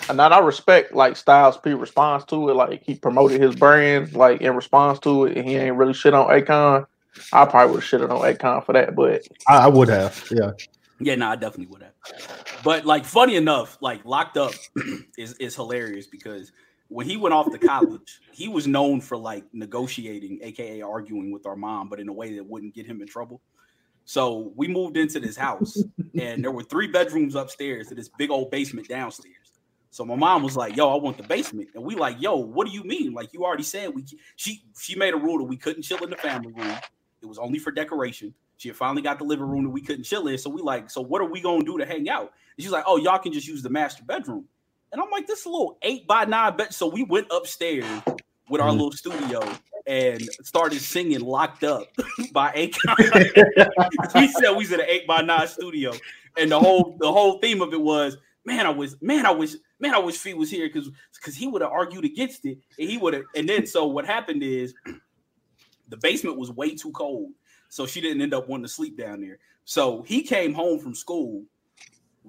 [0.09, 2.55] and that I respect like Styles P response to it.
[2.55, 6.14] Like he promoted his brand like in response to it, and he ain't really shit
[6.14, 6.86] on Akon.
[7.32, 10.26] I probably would have shitted on Akon for that, but I, I would have.
[10.30, 10.53] Yeah.
[11.05, 12.62] Yeah, no, I definitely would have.
[12.62, 14.53] But like, funny enough, like locked up
[15.18, 16.53] is is hilarious because
[16.93, 21.47] when he went off to college, he was known for like negotiating, aka arguing with
[21.47, 23.40] our mom, but in a way that wouldn't get him in trouble.
[24.05, 25.82] So we moved into this house,
[26.20, 29.36] and there were three bedrooms upstairs to this big old basement downstairs.
[29.90, 32.66] So my mom was like, "Yo, I want the basement," and we like, "Yo, what
[32.66, 33.12] do you mean?
[33.12, 34.05] Like you already said we."
[34.36, 36.76] She she made a rule that we couldn't chill in the family room.
[37.22, 38.34] It was only for decoration.
[38.57, 40.36] She had finally got the living room that we couldn't chill in.
[40.38, 42.32] So we like, so what are we gonna do to hang out?
[42.57, 44.47] And she's like, "Oh, y'all can just use the master bedroom."
[44.93, 47.84] And I'm like, "This is a little eight by nine bed." So we went upstairs
[48.49, 48.78] with our mm-hmm.
[48.78, 49.40] little studio
[49.86, 51.86] and started singing "Locked Up"
[52.32, 54.14] by Akon.
[54.14, 55.93] we said we was in an eight by nine studio,
[56.36, 59.55] and the whole the whole theme of it was, man, I was man, I wish
[59.80, 62.90] man, I wish Phee was here because because he would have argued against it, and
[62.90, 63.24] he would have.
[63.34, 64.74] And then so what happened is,
[65.88, 67.30] the basement was way too cold,
[67.68, 69.38] so she didn't end up wanting to sleep down there.
[69.64, 71.45] So he came home from school.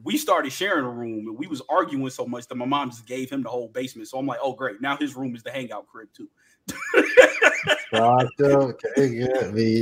[0.02, 3.06] We started sharing a room, and we was arguing so much that my mom just
[3.06, 4.08] gave him the whole basement.
[4.08, 6.28] So I'm like, oh great, now his room is the hangout crib too.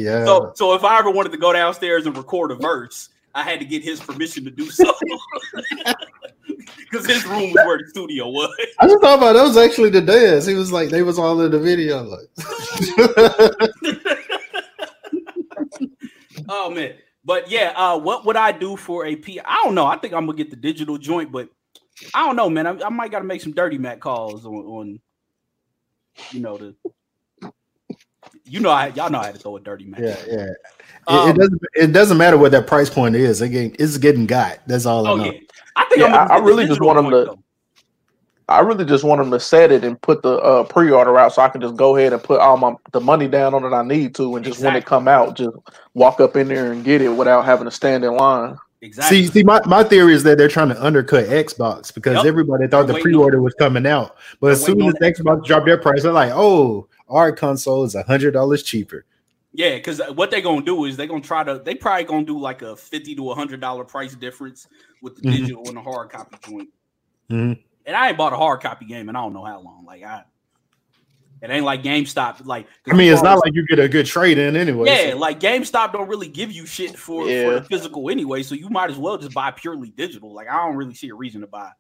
[0.04, 0.26] yeah.
[0.26, 3.60] So, so if I ever wanted to go downstairs and record a verse, I had
[3.60, 4.94] to get his permission to do so.
[6.92, 8.54] Because his room was where the studio was.
[8.80, 10.46] I just thought about that was actually the dance.
[10.46, 12.04] He was like, they was all in the video.
[12.04, 12.28] Like
[16.50, 16.96] oh man.
[17.24, 19.40] But yeah, uh, what would I do for a P?
[19.40, 19.86] I don't know.
[19.86, 21.50] I think I'm gonna get the digital joint, but
[22.14, 22.66] I don't know, man.
[22.66, 25.00] I, I might gotta make some dirty Mac calls on, on
[26.32, 26.76] you know, the
[28.46, 30.02] you know, I, y'all know how to throw a dirty Mac.
[30.02, 30.48] Yeah, yeah.
[31.08, 31.62] Um, it, it, doesn't.
[31.76, 33.42] It doesn't matter what that price point is.
[33.42, 34.60] Again, it's getting got.
[34.68, 35.32] That's all oh, I know.
[35.32, 35.40] Yeah.
[35.76, 37.26] I think yeah, I, I really just want them to.
[37.26, 37.44] Though.
[38.52, 41.42] I really just want them to set it and put the uh, pre-order out, so
[41.42, 43.84] I can just go ahead and put all my the money down on it I
[43.84, 44.76] need to, and just exactly.
[44.76, 45.56] when it come out, just
[45.94, 48.58] walk up in there and get it without having to stand in line.
[48.84, 49.26] Exactly.
[49.26, 52.26] See, see, my, my theory is that they're trying to undercut Xbox because yep.
[52.26, 55.78] everybody thought the pre-order was coming out, but they're as soon as Xbox dropped their
[55.78, 59.06] price, they're like, "Oh, our console is a hundred dollars cheaper."
[59.54, 62.40] Yeah, because what they're gonna do is they're gonna try to they probably gonna do
[62.40, 64.68] like a fifty to a hundred dollar price difference
[65.02, 65.38] with the mm-hmm.
[65.38, 66.70] digital and the hard copy joint.
[67.30, 67.62] Mm-hmm.
[67.86, 69.86] And I ain't bought a hard copy game and I don't know how long.
[69.86, 70.24] Like I
[71.42, 72.46] it ain't like GameStop.
[72.46, 74.88] Like I mean, it's not like you get a good trade in anyway.
[74.88, 75.18] Yeah, so.
[75.18, 77.46] like GameStop don't really give you shit for, yeah.
[77.46, 80.34] for the physical anyway, so you might as well just buy purely digital.
[80.34, 81.72] Like I don't really see a reason to buy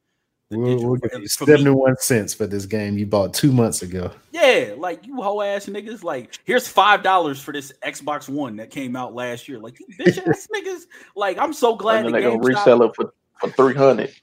[0.51, 1.95] We'll, we'll give you 71 me.
[1.99, 4.11] cents for this game you bought two months ago.
[4.31, 6.03] Yeah, like you whole ass niggas.
[6.03, 9.59] Like, here's five dollars for this Xbox One that came out last year.
[9.59, 10.87] Like, you bitch ass niggas.
[11.15, 14.13] Like, I'm so glad they're gonna resell it for, for 300.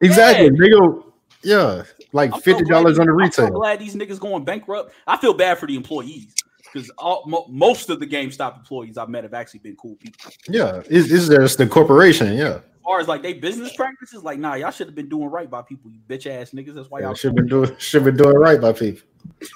[0.00, 0.46] Exactly.
[0.46, 0.52] Yeah.
[0.58, 1.12] They go,
[1.44, 3.46] yeah, like $50 so on the retail.
[3.46, 4.92] I'm so glad these niggas going bankrupt.
[5.06, 6.34] I feel bad for the employees
[6.74, 10.30] because mo- most of the GameStop employees I've met have actually been cool people.
[10.48, 12.36] Yeah, it's, it's just the corporation.
[12.36, 15.28] Yeah As far as like they business practices, like nah, y'all should have been doing
[15.28, 16.74] right by people, you bitch ass niggas.
[16.74, 19.06] That's why y'all should been doing should been doing right by people.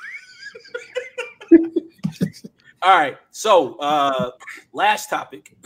[2.83, 4.31] All right, so uh
[4.73, 5.57] last topic.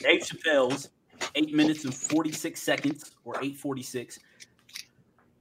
[0.00, 0.90] Dave Chappelle's
[1.34, 4.18] eight minutes and 46 seconds or 846.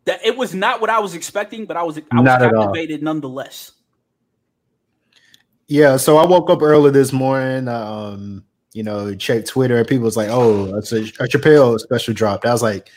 [0.08, 3.04] That it was not what I was expecting, but I was I was not captivated
[3.04, 3.74] nonetheless.
[5.68, 7.68] Yeah, so I woke up early this morning.
[7.68, 8.44] Um
[8.74, 12.46] you know, checked Twitter and people was like, "Oh, it's a, a Chappelle special dropped."
[12.46, 12.90] I was like,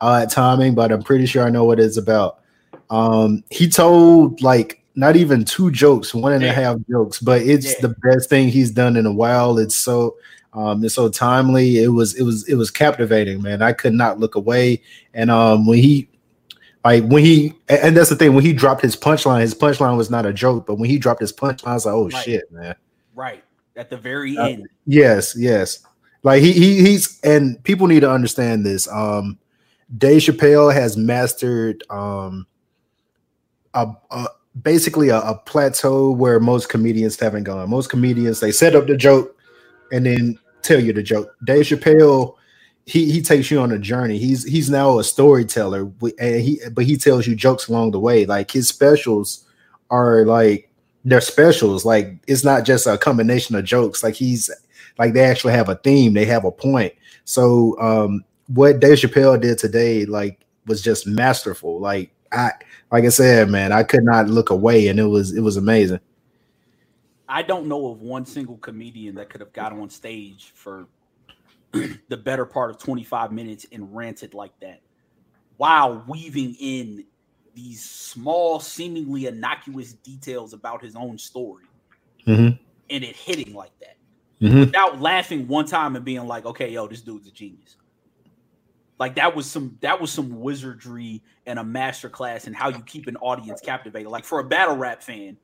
[0.00, 2.40] "Odd timing," but I'm pretty sure I know what it's about.
[2.90, 6.50] Um, he told like not even two jokes, one and yeah.
[6.50, 7.82] a half jokes, but it's yeah.
[7.82, 9.58] the best thing he's done in a while.
[9.58, 10.16] It's so
[10.54, 11.78] um, it's so timely.
[11.78, 13.62] It was it was it was captivating, man.
[13.62, 14.82] I could not look away.
[15.14, 16.08] And um, when he
[16.88, 20.08] like when he and that's the thing when he dropped his punchline, his punchline was
[20.08, 22.24] not a joke, but when he dropped his punchline, I was like, "Oh right.
[22.24, 22.74] shit, man!"
[23.14, 23.44] Right
[23.76, 24.68] at the very uh, end.
[24.86, 25.80] Yes, yes.
[26.22, 28.88] Like he, he he's and people need to understand this.
[28.90, 29.38] Um
[29.98, 32.46] Dave Chappelle has mastered um
[33.74, 34.26] a, a
[34.62, 37.68] basically a, a, plateau where most comedians haven't gone.
[37.68, 39.36] Most comedians they set up the joke
[39.92, 41.36] and then tell you the joke.
[41.44, 42.34] Dave Chappelle
[42.88, 44.16] he he takes you on a journey.
[44.16, 48.24] He's he's now a storyteller, and he but he tells you jokes along the way.
[48.24, 49.44] Like his specials
[49.90, 50.70] are like
[51.04, 51.84] their specials.
[51.84, 54.02] Like it's not just a combination of jokes.
[54.02, 54.48] Like he's
[54.98, 56.14] like they actually have a theme.
[56.14, 56.94] They have a point.
[57.24, 61.78] So um, what Dave Chappelle did today, like, was just masterful.
[61.80, 62.52] Like I,
[62.90, 66.00] like I said, man, I could not look away, and it was it was amazing.
[67.28, 70.86] I don't know of one single comedian that could have got on stage for
[71.72, 74.80] the better part of 25 minutes and ranted like that.
[75.56, 77.04] while weaving in
[77.54, 81.64] these small, seemingly innocuous details about his own story,
[82.24, 82.56] mm-hmm.
[82.90, 83.96] and it hitting like that
[84.40, 84.60] mm-hmm.
[84.60, 87.76] without laughing one time and being like, "Okay, yo, this dude's a genius."
[88.98, 93.06] Like that was some that was some wizardry and a masterclass in how you keep
[93.06, 94.10] an audience captivated.
[94.10, 95.36] Like for a battle rap fan,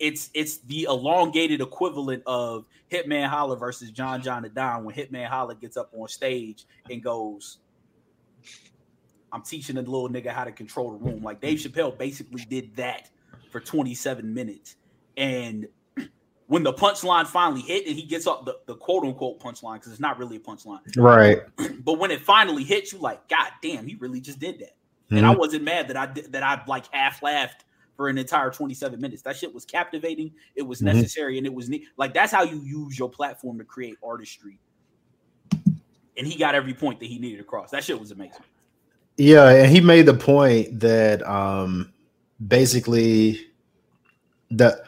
[0.00, 5.28] it's it's the elongated equivalent of Hitman Holla versus John John the Don when Hitman
[5.28, 7.58] Holla gets up on stage and goes,
[9.32, 11.22] I'm teaching a little nigga how to control the room.
[11.22, 13.10] Like Dave Chappelle basically did that
[13.52, 14.76] for 27 minutes.
[15.16, 15.68] And
[16.46, 19.92] when the punchline finally hit and he gets up the, the quote unquote punchline, because
[19.92, 20.80] it's not really a punchline.
[20.96, 21.42] Right.
[21.84, 24.76] but when it finally hits you, like, God damn, he really just did that.
[25.06, 25.18] Mm-hmm.
[25.18, 27.64] And I wasn't mad that I did that I like half laughed
[28.00, 29.20] for an entire 27 minutes.
[29.20, 30.32] That shit was captivating.
[30.56, 30.86] It was mm-hmm.
[30.86, 31.84] necessary, and it was neat.
[31.98, 34.58] Like that's how you use your platform to create artistry.
[36.16, 37.70] And he got every point that he needed across.
[37.72, 38.40] That shit was amazing.
[39.18, 41.92] Yeah, and he made the point that um
[42.48, 43.48] basically
[44.50, 44.82] the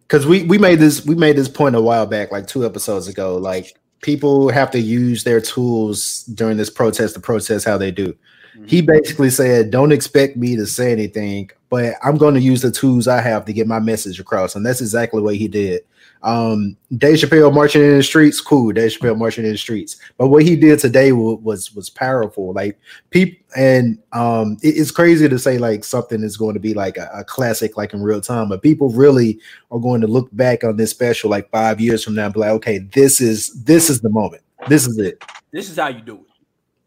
[0.00, 3.06] because we we made this we made this point a while back, like two episodes
[3.06, 3.36] ago.
[3.36, 8.16] Like people have to use their tools during this protest to protest how they do.
[8.56, 8.66] Mm-hmm.
[8.66, 12.70] He basically said, "Don't expect me to say anything but I'm going to use the
[12.70, 14.54] tools I have to get my message across.
[14.54, 15.82] And that's exactly what he did.
[16.22, 18.72] Um, Dave Chappelle marching in the streets, cool.
[18.72, 19.96] Dave Chappelle marching in the streets.
[20.16, 22.52] But what he did today was was, was powerful.
[22.52, 22.78] Like
[23.10, 26.96] people, and um, it, it's crazy to say like something is going to be like
[26.96, 28.48] a, a, classic, like in real time.
[28.48, 29.38] But people really
[29.70, 32.40] are going to look back on this special like five years from now, and be
[32.40, 34.42] like, okay, this is this is the moment.
[34.66, 35.22] This is it.
[35.52, 36.22] This is how you do it.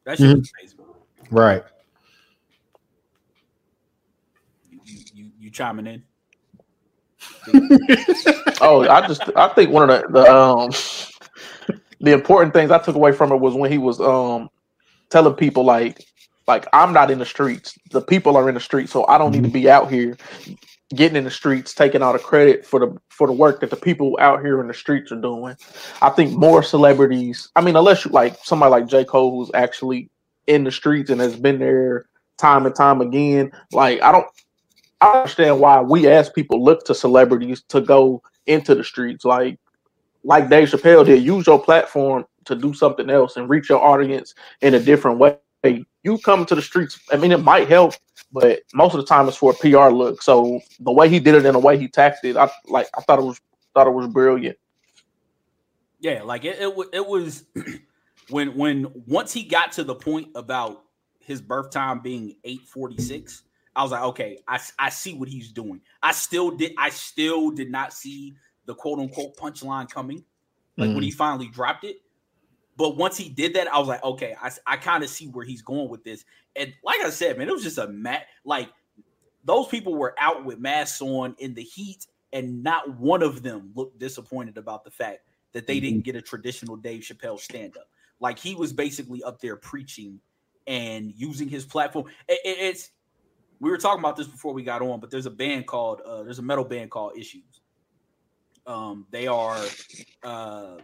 [0.03, 0.41] That's mm-hmm.
[1.31, 1.63] Right.
[5.13, 6.03] You you chiming in?
[8.61, 10.71] oh, I just I think one of the, the um
[11.99, 14.49] the important things I took away from it was when he was um
[15.09, 16.03] telling people like
[16.47, 17.77] like I'm not in the streets.
[17.91, 20.17] The people are in the streets, so I don't need to be out here
[20.93, 23.75] getting in the streets, taking all the credit for the for the work that the
[23.75, 25.55] people out here in the streets are doing.
[26.01, 27.49] I think more celebrities.
[27.55, 30.09] I mean, unless you like somebody like J Cole who's actually
[30.47, 32.05] in the streets and has been there
[32.37, 33.51] time and time again.
[33.71, 34.27] Like I don't
[35.01, 39.59] I understand why we as people look to celebrities to go into the streets, like
[40.23, 41.23] like Dave Chappelle did.
[41.23, 45.37] Use your platform to do something else and reach your audience in a different way.
[46.03, 46.99] You come to the streets.
[47.11, 47.93] I mean, it might help,
[48.31, 50.21] but most of the time it's for a PR look.
[50.21, 52.87] So the way he did it and the way he taxed it, I like.
[52.97, 53.39] I thought it was
[53.73, 54.57] thought it was brilliant.
[55.99, 56.59] Yeah, like it.
[56.59, 57.45] It, it was
[58.29, 60.83] when when once he got to the point about
[61.19, 63.43] his birth time being eight forty six
[63.75, 65.81] I was like, okay, I, I see what he's doing.
[66.03, 70.23] I still did I still did not see the quote unquote punchline coming,
[70.77, 70.95] like mm.
[70.95, 71.15] when he mm.
[71.15, 71.97] finally dropped it.
[72.77, 75.45] But once he did that, I was like, okay, I, I kind of see where
[75.45, 76.25] he's going with this.
[76.55, 78.25] And like I said, man, it was just a mat.
[78.43, 78.69] Like
[79.45, 83.71] those people were out with masks on in the heat, and not one of them
[83.75, 85.21] looked disappointed about the fact
[85.53, 85.85] that they mm-hmm.
[85.85, 87.87] didn't get a traditional Dave Chappelle stand up.
[88.21, 90.19] Like he was basically up there preaching
[90.67, 92.05] and using his platform.
[92.29, 92.91] It, it, it's
[93.59, 96.23] we were talking about this before we got on, but there's a band called uh,
[96.23, 97.61] there's a metal band called Issues.
[98.67, 99.59] Um, they are
[100.23, 100.77] uh,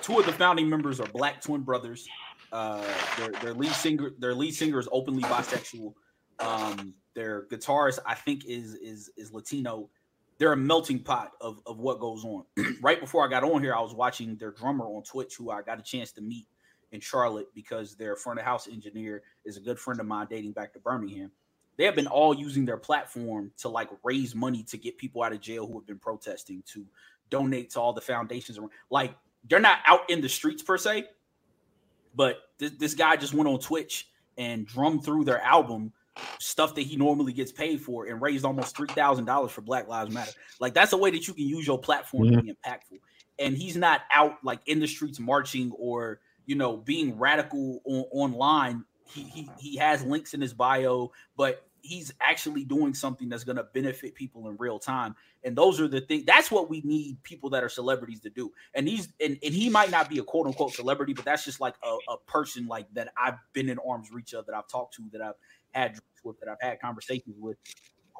[0.00, 2.08] two of the founding members are black twin brothers.
[2.52, 2.82] Uh,
[3.16, 5.94] their, their lead singer their lead singer is openly bisexual.
[6.40, 9.90] Um, their guitarist I think is is is Latino.
[10.40, 12.44] They're a melting pot of, of what goes on.
[12.82, 15.62] right before I got on here, I was watching their drummer on Twitch, who I
[15.62, 16.48] got a chance to meet
[16.90, 20.50] in Charlotte because their front of house engineer is a good friend of mine dating
[20.50, 21.30] back to Birmingham
[21.80, 25.32] they have been all using their platform to like raise money to get people out
[25.32, 26.84] of jail who have been protesting to
[27.30, 28.58] donate to all the foundations
[28.90, 29.14] like
[29.48, 31.06] they're not out in the streets per se
[32.14, 35.90] but this, this guy just went on twitch and drummed through their album
[36.38, 40.32] stuff that he normally gets paid for and raised almost $3000 for black lives matter.
[40.60, 42.36] Like that's a way that you can use your platform mm-hmm.
[42.36, 42.98] to be impactful.
[43.38, 48.04] And he's not out like in the streets marching or you know being radical on,
[48.12, 48.84] online.
[49.04, 53.56] He, he he has links in his bio but he's actually doing something that's going
[53.56, 55.14] to benefit people in real time.
[55.42, 58.52] And those are the things that's what we need people that are celebrities to do.
[58.74, 61.60] And he's and, and he might not be a quote unquote celebrity but that's just
[61.60, 64.94] like a, a person like that i've been in arm's reach of that i've talked
[64.94, 65.34] to that i've
[65.72, 67.56] had with that i've had conversations with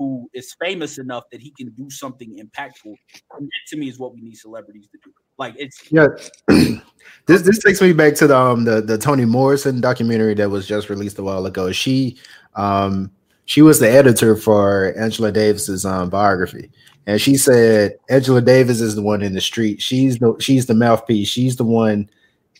[0.01, 2.95] who is famous enough that he can do something impactful.
[3.39, 5.13] And that to me is what we need celebrities to do.
[5.39, 6.09] Like it's yeah.
[7.27, 10.67] This this takes me back to the um the, the toni morrison documentary that was
[10.67, 11.73] just released a while ago.
[11.73, 12.19] She
[12.57, 13.11] um
[13.47, 16.71] she was the editor for Angela Davis's um, biography,
[17.07, 19.81] and she said Angela Davis is the one in the street.
[19.81, 21.29] She's the she's the mouthpiece.
[21.29, 22.09] She's the one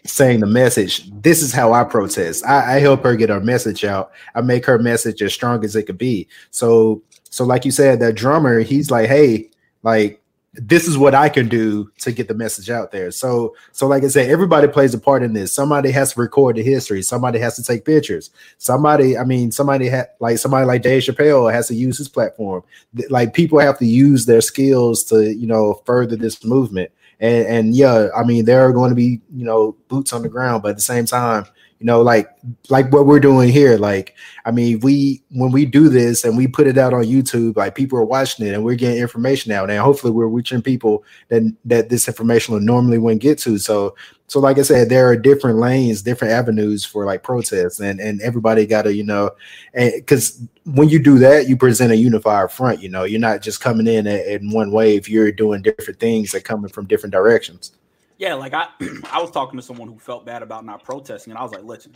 [0.05, 1.11] saying the message.
[1.11, 2.45] This is how I protest.
[2.47, 4.13] I, I help her get her message out.
[4.35, 6.29] I make her message as strong as it could be.
[6.51, 9.51] So so like you said, that drummer, he's like, hey,
[9.83, 10.21] like
[10.55, 13.13] this is what I can do to get the message out there.
[13.13, 15.55] So, so like I said, everybody plays a part in this.
[15.55, 17.03] Somebody has to record the history.
[17.03, 18.31] Somebody has to take pictures.
[18.59, 22.65] Somebody, I mean, somebody had like somebody like Dave Chappelle has to use his platform.
[23.11, 26.91] Like people have to use their skills to, you know, further this movement.
[27.21, 30.29] And and yeah, I mean, there are going to be, you know, boots on the
[30.29, 31.45] ground, but at the same time,
[31.81, 32.31] you know like
[32.69, 33.79] like what we're doing here.
[33.79, 34.15] Like
[34.45, 37.75] i mean we when we do this and we put it out on youtube like
[37.75, 39.71] people are watching it and we're getting information out.
[39.71, 43.59] And hopefully we're reaching people that that this information will normally wouldn't get to.
[43.59, 47.99] So so like i said there are different lanes different avenues for like protests and
[47.99, 49.31] and everybody got to you know
[49.75, 53.05] eh, and because when you do that you present a unified front you know.
[53.05, 56.87] You're not just coming in in one wave you're doing different things that coming from
[56.87, 57.73] different directions
[58.21, 58.69] yeah, like I
[59.11, 61.65] I was talking to someone who felt bad about not protesting, and I was like,
[61.65, 61.95] listen,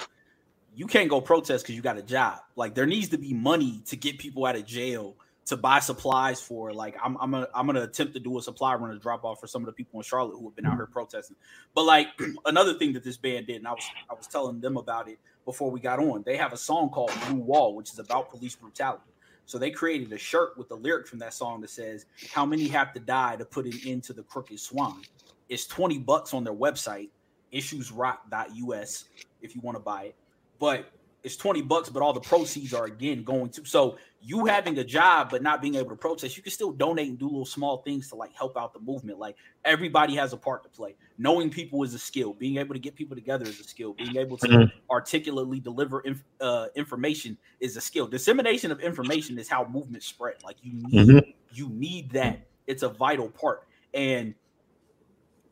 [0.75, 2.41] you can't go protest because you got a job.
[2.57, 6.41] Like there needs to be money to get people out of jail to buy supplies
[6.41, 6.73] for.
[6.73, 9.39] Like I'm I'm gonna I'm gonna attempt to do a supply run to drop off
[9.39, 11.37] for some of the people in Charlotte who have been out here protesting.
[11.75, 12.09] But like
[12.47, 15.19] another thing that this band did, and I was I was telling them about it
[15.45, 16.23] before we got on.
[16.25, 19.03] They have a song called Blue Wall, which is about police brutality.
[19.45, 22.67] So they created a shirt with the lyric from that song that says, "How many
[22.69, 25.03] have to die to put an end to the crooked swine?"
[25.49, 27.11] It's 20 bucks on their website,
[27.53, 29.05] issuesrock.us,
[29.43, 30.17] if you want to buy it.
[30.59, 30.91] But
[31.25, 34.85] it's 20 bucks, but all the proceeds are again going to so you having a
[34.85, 37.79] job but not being able to protest, you can still donate and do little small
[37.79, 39.19] things to like help out the movement.
[39.19, 40.95] Like everybody has a part to play.
[41.19, 42.35] Knowing people is a skill.
[42.35, 43.95] Being able to get people together is a skill.
[43.95, 44.79] Being able to mm-hmm.
[44.91, 48.07] articulately deliver inf- uh, information is a skill.
[48.07, 50.37] Dissemination of information is how movements spread.
[50.45, 51.31] Like you need mm-hmm.
[51.53, 52.41] you need that.
[52.67, 53.67] It's a vital part.
[53.93, 54.35] And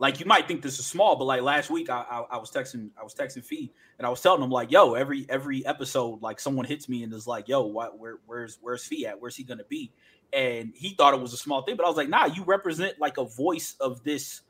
[0.03, 2.51] like you might think this is small, but like last week I, I, I was
[2.51, 6.21] texting I was texting Phee and I was telling him like, yo, every every episode
[6.21, 9.21] like someone hits me and is like, yo, what where where's where's Phee at?
[9.21, 9.93] Where's he gonna be?
[10.33, 12.99] And he thought it was a small thing, but I was like, nah, you represent
[12.99, 14.41] like a voice of this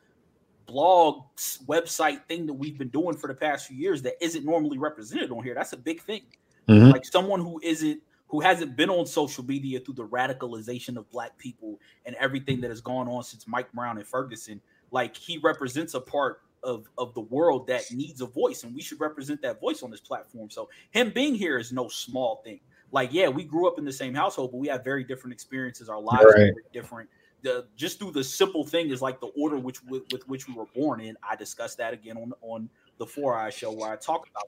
[0.64, 1.24] blog
[1.66, 5.30] website thing that we've been doing for the past few years that isn't normally represented
[5.30, 5.55] on here.
[5.55, 6.22] That's a big thing.
[6.66, 6.92] Mm-hmm.
[6.92, 11.36] Like someone who isn't who hasn't been on social media through the radicalization of black
[11.36, 14.59] people and everything that has gone on since Mike Brown and Ferguson
[14.93, 18.80] like he represents a part of of the world that needs a voice and we
[18.80, 20.49] should represent that voice on this platform.
[20.49, 22.61] So him being here is no small thing.
[22.93, 25.88] Like yeah we grew up in the same household but we have very different experiences.
[25.88, 26.51] Our lives right.
[26.51, 27.11] are different.
[27.43, 30.55] The just through the simple thing is like the order which with, with which we
[30.55, 31.16] were born in.
[31.28, 34.45] I discussed that again on on the four eye show where i talk about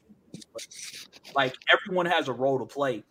[0.52, 0.66] but
[1.34, 3.02] like everyone has a role to play.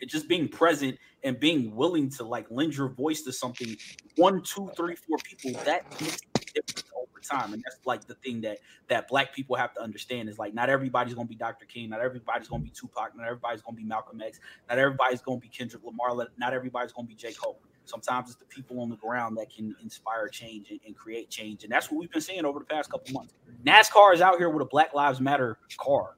[0.00, 3.76] It's just being present and being willing to like lend your voice to something
[4.16, 6.20] one two three four people that makes
[6.54, 7.52] difference over time.
[7.52, 10.70] And that's like the thing that that black people have to understand is like not
[10.70, 11.66] everybody's gonna be Dr.
[11.66, 15.40] King, not everybody's gonna be Tupac, not everybody's gonna be Malcolm X, not everybody's gonna
[15.40, 17.32] be Kendrick Lamar, not everybody's gonna be J.
[17.32, 17.60] Cole.
[17.86, 21.64] Sometimes it's the people on the ground that can inspire change and, and create change.
[21.64, 23.34] And that's what we've been seeing over the past couple months.
[23.64, 26.16] NASCAR is out here with a Black Lives Matter car.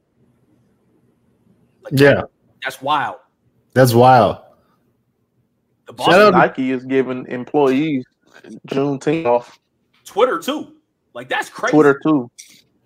[1.83, 2.23] Like, yeah.
[2.63, 3.17] That's wild.
[3.75, 4.39] That's wild.
[5.87, 8.05] The Shout out Nike is giving employees
[8.69, 9.59] Juneteenth off.
[10.07, 10.73] Twitter too.
[11.13, 11.73] Like that's crazy.
[11.73, 12.31] Twitter too.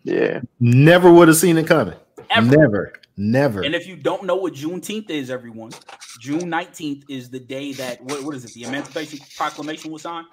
[0.02, 0.40] Yeah.
[0.58, 1.94] Never would have seen it coming.
[2.30, 2.56] Ever.
[2.56, 2.92] Never.
[3.16, 3.62] Never.
[3.62, 5.72] And if you don't know what Juneteenth is, everyone,
[6.20, 8.54] June 19th is the day that what, what is it?
[8.54, 10.26] The Emancipation Proclamation was signed?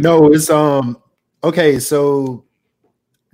[0.00, 1.00] No, it's um
[1.44, 2.44] okay, so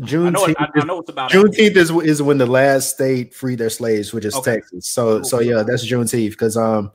[0.03, 0.55] Juneteenth.
[0.59, 3.71] I know, I, know it's about Juneteenth is is when the last state freed their
[3.71, 4.57] slaves, which is okay.
[4.57, 4.91] Texas.
[4.91, 5.25] So cool.
[5.25, 6.93] so yeah, that's Juneteenth because um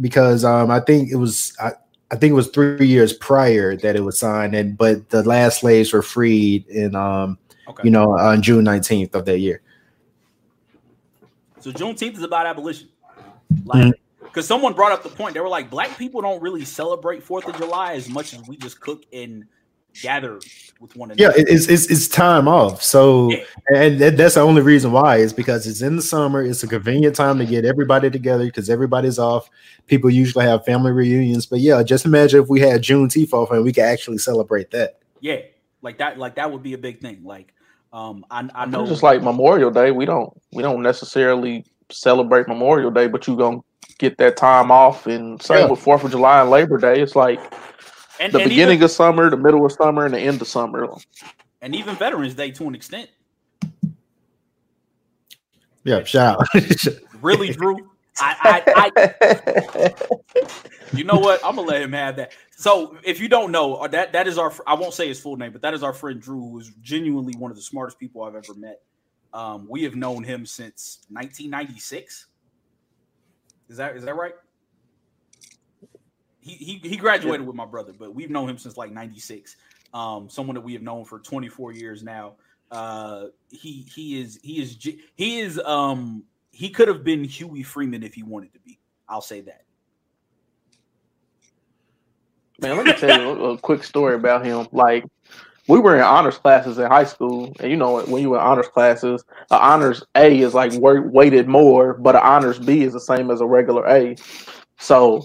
[0.00, 1.72] because um I think it was I,
[2.10, 5.60] I think it was three years prior that it was signed, and but the last
[5.60, 7.38] slaves were freed in um
[7.68, 7.82] okay.
[7.84, 9.62] you know on June nineteenth of that year.
[11.60, 12.88] So Juneteenth is about abolition,
[13.64, 14.48] like because mm-hmm.
[14.48, 17.56] someone brought up the point they were like black people don't really celebrate Fourth of
[17.56, 19.46] July as much as we just cook and
[20.02, 20.40] gather
[20.80, 21.38] with one another.
[21.38, 22.82] Yeah, it's it's, it's time off.
[22.82, 23.44] So yeah.
[23.74, 26.42] and that's the only reason why is because it's in the summer.
[26.42, 29.48] It's a convenient time to get everybody together because everybody's off.
[29.86, 31.46] People usually have family reunions.
[31.46, 34.98] But yeah, just imagine if we had Juneteenth off and we could actually celebrate that.
[35.20, 35.40] Yeah,
[35.82, 36.18] like that.
[36.18, 37.22] Like that would be a big thing.
[37.24, 37.52] Like
[37.92, 42.90] um, I, I know just like Memorial Day, we don't we don't necessarily celebrate Memorial
[42.90, 43.60] Day, but you gonna
[43.98, 45.06] get that time off.
[45.06, 45.66] And same yeah.
[45.66, 47.00] with Fourth of July and Labor Day.
[47.00, 47.40] It's like
[48.24, 50.48] and, the and beginning even, of summer, the middle of summer, and the end of
[50.48, 50.88] summer.
[51.60, 53.10] And even Veterans Day to an extent.
[55.84, 56.42] Yeah, shout
[57.20, 57.90] really, Drew.
[58.18, 59.94] I, I, I,
[60.94, 61.44] you know what?
[61.44, 62.32] I'm gonna let him have that.
[62.56, 64.52] So, if you don't know, uh, that that is our.
[64.66, 67.34] I won't say his full name, but that is our friend Drew, who is genuinely
[67.36, 68.80] one of the smartest people I've ever met.
[69.34, 72.26] Um, we have known him since 1996.
[73.68, 74.34] Is that is that right?
[76.44, 77.46] He he, he graduated yeah.
[77.46, 79.56] with my brother, but we've known him since like 96.
[79.94, 82.34] Um, someone that we have known for 24 years now.
[82.70, 84.76] Uh, he he is he is
[85.14, 88.78] he is um he could have been Huey Freeman if he wanted to be.
[89.08, 89.62] I'll say that.
[92.60, 94.68] Man, let me tell you a, quick story about him.
[94.70, 95.04] Like,
[95.66, 98.44] we were in honors classes in high school, and you know when you were in
[98.44, 103.00] honors classes, an honors A is like weighted more, but an honors B is the
[103.00, 104.16] same as a regular A.
[104.78, 105.24] So,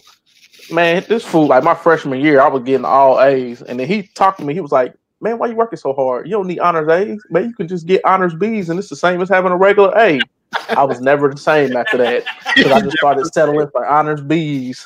[0.71, 4.03] man, this fool, like my freshman year, I was getting all A's, and then he
[4.03, 4.53] talked to me.
[4.53, 6.27] He was like, "Man, why you working so hard?
[6.27, 7.45] You don't need honors A's, man.
[7.45, 10.19] You can just get honors B's, and it's the same as having a regular A."
[10.69, 12.23] I was never the same after that
[12.55, 14.85] because I just started settling for honors B's.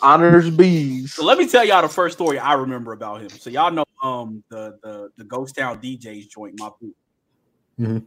[0.00, 1.14] Honors B's.
[1.14, 3.30] So let me tell y'all the first story I remember about him.
[3.30, 6.94] So y'all know um the the the Ghost Town DJs joint, My Boo.
[7.80, 7.98] Mm-hmm.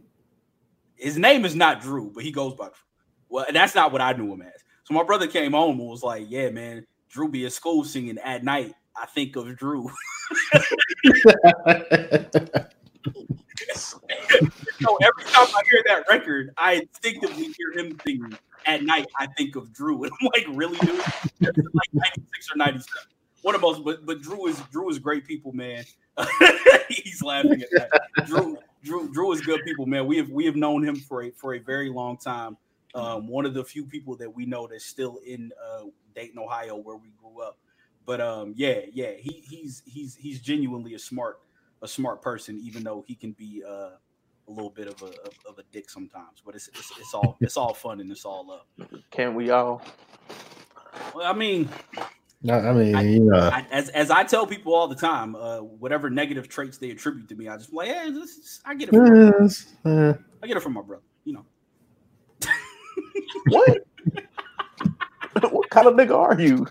[0.96, 2.74] His name is not Drew, but he goes by Drew.
[3.28, 4.62] Well, that's not what I knew him as.
[4.84, 8.18] So my brother came home and was like, "Yeah, man, Drew be at school singing
[8.18, 8.74] at night.
[8.96, 9.90] I think of Drew."
[13.74, 14.00] so
[15.02, 18.36] every time I hear that record, I instinctively hear him singing
[18.66, 19.06] at night.
[19.18, 20.96] I think of Drew, and I'm like, really, dude?
[21.40, 22.86] like 96 or 97.
[23.42, 25.84] One of most, but but Drew is Drew is great people, man.
[26.88, 28.26] He's laughing at that.
[28.26, 30.06] Drew, Drew, Drew is good people, man.
[30.06, 32.56] We have we have known him for a for a very long time.
[32.94, 35.84] Um, one of the few people that we know that's still in uh,
[36.14, 37.58] Dayton, Ohio, where we grew up.
[38.04, 41.40] But um, yeah, yeah, he he's he's he's genuinely a smart
[41.82, 43.90] a smart person, even though he can be uh,
[44.48, 46.42] a little bit of a of, of, a dick sometimes.
[46.44, 48.88] But it's, it's it's all it's all fun and it's all love.
[49.10, 49.82] Can we all?
[51.14, 51.68] Well, I mean,
[52.42, 55.36] no, I mean, I, you know, I, as as I tell people all the time,
[55.36, 58.88] uh, whatever negative traits they attribute to me, I just like, hey, this, I get
[58.88, 58.94] it.
[58.94, 61.04] From yes, uh, I get it from my brother.
[61.24, 61.46] You know.
[63.46, 63.86] what?
[65.52, 66.66] what kind of nigga are you?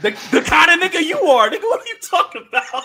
[0.00, 1.62] The, the kind of nigga you are, nigga.
[1.62, 2.84] What are you talking about?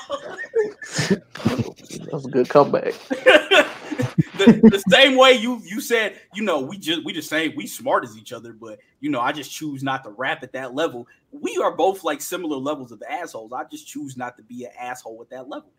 [2.11, 2.93] That's a good comeback.
[3.09, 7.67] the, the, same way you you said, you know, we just we just saying we
[7.67, 10.73] smart as each other, but you know, I just choose not to rap at that
[10.73, 11.07] level.
[11.31, 13.51] We are both like similar levels of assholes.
[13.51, 15.71] I just choose not to be an asshole at that level.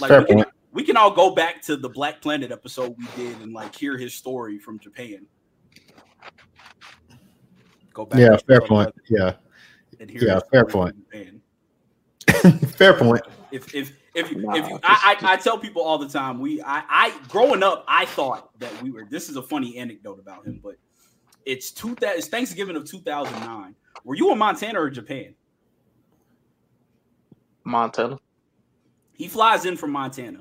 [0.00, 3.40] Like we can, we can all go back to the Black Planet episode we did
[3.40, 5.26] and like hear his story from Japan.
[7.98, 8.20] Go back.
[8.20, 8.94] Yeah, fair point.
[9.10, 9.34] Yeah
[9.98, 10.96] yeah, fair point.
[12.76, 13.22] fair point.
[13.50, 16.60] If if if you, if you, I, I, I tell people all the time, we
[16.62, 19.04] I, I growing up, I thought that we were.
[19.08, 20.76] This is a funny anecdote about him, but
[21.44, 23.74] it's two that it's Thanksgiving of 2009.
[24.04, 25.34] Were you in Montana or Japan?
[27.64, 28.18] Montana.
[29.14, 30.40] He flies in from Montana,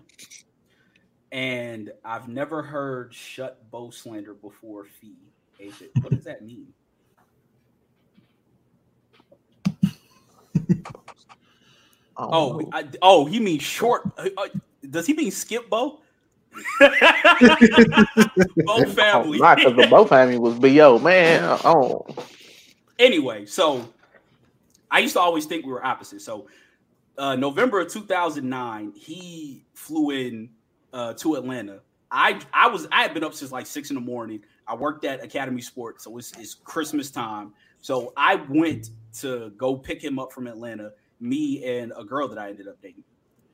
[1.32, 4.86] and I've never heard "shut bow slander" before.
[4.86, 5.16] Phee,
[6.02, 6.74] what does that mean?
[12.20, 14.10] Oh, oh, I, oh, he means short.
[14.18, 14.48] Uh, uh,
[14.90, 16.02] does he mean skip Bo?
[16.80, 16.88] Bo
[18.86, 19.38] family.
[19.38, 21.60] not because the Bo family was bo man.
[21.64, 22.06] Oh.
[22.98, 23.88] Anyway, so
[24.90, 26.22] I used to always think we were opposite.
[26.22, 26.48] So
[27.20, 30.50] uh, November of 2009, he flew in
[30.94, 31.82] uh, to Atlanta.
[32.10, 34.42] I I was I had been up since like six in the morning.
[34.68, 37.54] I worked at Academy Sports, so it's, it's Christmas time.
[37.80, 38.90] So I went
[39.20, 42.82] to go pick him up from Atlanta me and a girl that I ended up
[42.82, 43.04] dating.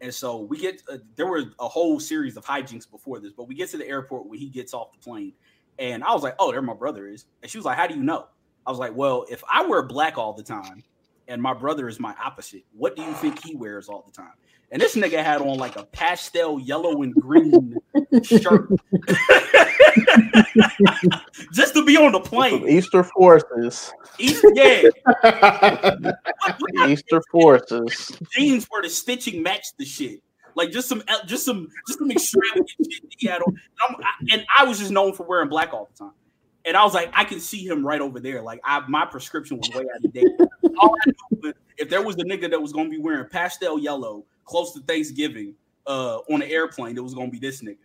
[0.02, 3.48] And so we get uh, there were a whole series of hijinks before this, but
[3.48, 5.34] we get to the airport when he gets off the plane,
[5.80, 7.96] and I was like, "Oh, there my brother is." And she was like, "How do
[7.96, 8.28] you know?"
[8.68, 10.84] I was like, "Well, if I wear black all the time,
[11.30, 14.34] and my brother is my opposite, what do you think he wears all the time?"
[14.72, 17.78] And this nigga had on like a pastel yellow and green
[18.24, 18.70] shirt.
[21.54, 22.68] Just to be on the plane.
[22.68, 23.92] Easter forces.
[24.18, 24.90] East, yeah.
[26.88, 28.12] Easter forces.
[28.32, 30.22] Jeans where the stitching matched the shit.
[30.56, 33.56] Like just some, just some, just some extravagant shit he had on.
[33.88, 36.14] And, and I was just known for wearing black all the time.
[36.66, 38.42] And I was like, I can see him right over there.
[38.42, 40.28] Like I, my prescription was way out of date.
[40.80, 43.80] All I knew was if there was a nigga that was gonna be wearing pastel
[43.80, 45.56] yellow close to Thanksgiving
[45.88, 47.78] uh, on an airplane, it was gonna be this nigga.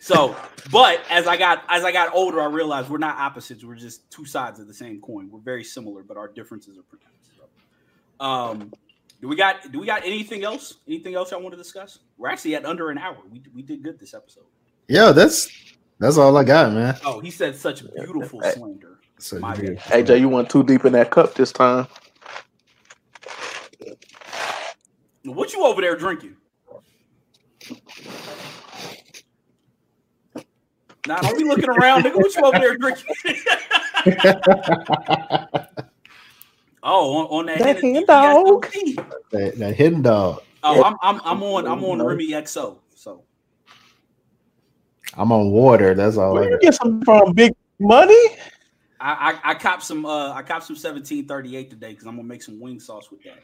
[0.00, 0.36] So,
[0.70, 3.64] but as I got as I got older, I realized we're not opposites.
[3.64, 5.30] We're just two sides of the same coin.
[5.30, 7.32] We're very similar, but our differences are pronounced.
[7.36, 7.44] So,
[8.24, 8.72] um,
[9.20, 10.74] do we got do we got anything else?
[10.86, 12.00] Anything else I want to discuss?
[12.18, 13.18] We're actually at under an hour.
[13.30, 14.44] We we did good this episode.
[14.88, 15.48] Yeah, that's
[15.98, 16.96] that's all I got, man.
[17.04, 18.98] Oh, he said such beautiful hey, slander.
[19.18, 21.86] So AJ, you went too deep in that cup this time.
[25.24, 26.36] What you over there drinking?
[31.06, 32.16] Now don't be looking around, nigga.
[32.16, 33.06] What you over there drinking?
[36.82, 38.66] oh, on, on that, that hidden dog.
[39.32, 40.42] That, that hidden dog.
[40.62, 42.78] Oh, I'm I'm I'm on I'm on Remy XO.
[42.94, 43.24] So
[45.16, 45.94] I'm on water.
[45.94, 46.34] That's all.
[46.34, 47.32] Where I you get some from?
[47.32, 48.14] Big money.
[49.00, 52.42] I, I I copped some uh I copped some 1738 today because I'm gonna make
[52.42, 53.42] some wing sauce with that.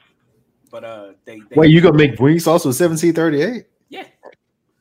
[0.70, 3.66] But uh they, they wait, you gonna make wing sauce with 1738?
[3.88, 4.04] Yeah.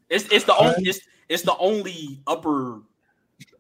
[0.10, 2.82] It's it's the only it's it's the only upper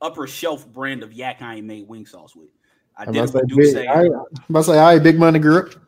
[0.01, 2.49] upper shelf brand of yak I ain't made wing sauce with.
[2.97, 5.81] I did say, big, say I, am about to say, all right, big money group.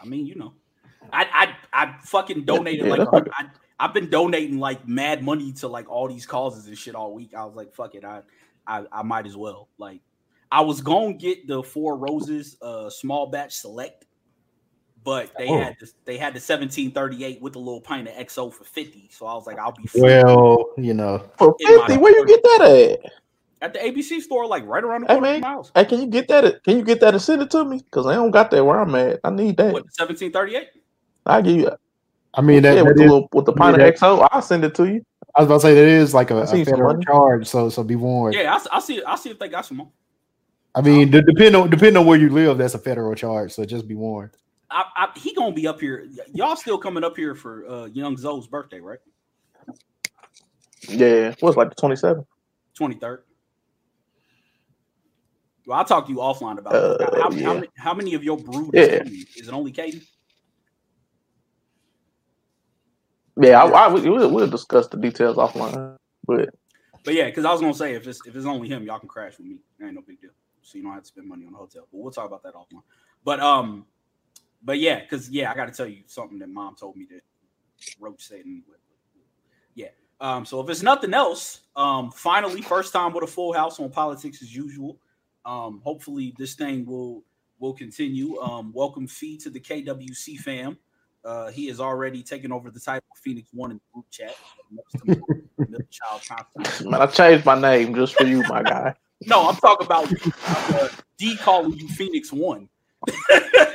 [0.00, 0.54] I mean, you know,
[1.12, 3.46] I I I fucking donated yeah, like I,
[3.80, 7.34] I've been donating like mad money to like all these causes and shit all week.
[7.34, 8.22] I was like, fuck it, I
[8.66, 9.68] I, I might as well.
[9.78, 10.00] Like,
[10.52, 14.06] I was gonna get the Four Roses uh small batch select,
[15.04, 15.58] but they oh.
[15.58, 19.08] had the, they had the 1738 with a little pint of XO for 50.
[19.12, 20.02] So I was like, I'll be free.
[20.02, 21.96] well, you know, for 50.
[21.96, 23.12] Where you get that at?
[23.60, 25.72] At the ABC store, like right around the hey, miles.
[25.74, 26.62] Hey, can you get that?
[26.62, 27.78] Can you get that and send it to me?
[27.78, 29.18] Because I don't got that where I'm at.
[29.24, 29.72] I need that.
[29.72, 30.68] What 1738?
[31.26, 31.70] I give you.
[32.34, 34.74] I mean, that, yeah, with, the little, with the pint of XO, I'll send it
[34.76, 35.04] to you.
[35.34, 37.96] I was about to say that is like a, a federal charge, so so be
[37.96, 38.34] warned.
[38.34, 39.02] Yeah, I'll, I'll see.
[39.02, 39.88] I'll see if they got some more.
[40.74, 43.52] I mean, um, depend on depending on where you live, that's a federal charge.
[43.52, 44.30] So just be warned.
[44.70, 46.06] I, I, he gonna be up here.
[46.34, 48.98] Y'all still coming up here for uh, young Zoe's birthday, right?
[50.88, 52.26] Yeah, what's like the twenty seventh,
[52.74, 53.22] twenty third.
[55.66, 57.44] Well, I'll talk to you offline about uh, how, how, yeah.
[57.44, 59.02] how, many, how, many, of your brood yeah.
[59.36, 60.02] is it only Caden?
[63.40, 65.96] Yeah, I, I we'll, we'll discuss the details offline,
[66.26, 66.48] but
[67.04, 69.08] but yeah, because I was gonna say if it's if it's only him, y'all can
[69.08, 69.58] crash with me.
[69.82, 70.30] ain't no big deal.
[70.62, 71.86] So you don't have to spend money on the hotel.
[71.90, 72.82] But we'll talk about that offline.
[73.24, 73.86] But um,
[74.62, 77.22] but yeah, because yeah, I got to tell you something that mom told me that
[78.00, 78.42] Roach said.
[79.74, 79.88] Yeah.
[80.20, 83.90] Um, so if it's nothing else, um, finally, first time with a full house on
[83.90, 84.98] politics as usual.
[85.44, 87.24] Um, hopefully this thing will
[87.58, 88.38] will continue.
[88.40, 90.78] Um, welcome Phee to the KWC fam.
[91.24, 94.34] Uh, he has already taken over the title of Phoenix One in the group chat.
[96.84, 98.94] Man, I changed my name just for you, my guy.
[99.26, 100.08] No, I'm talking about
[100.46, 102.68] uh, D calling you Phoenix One.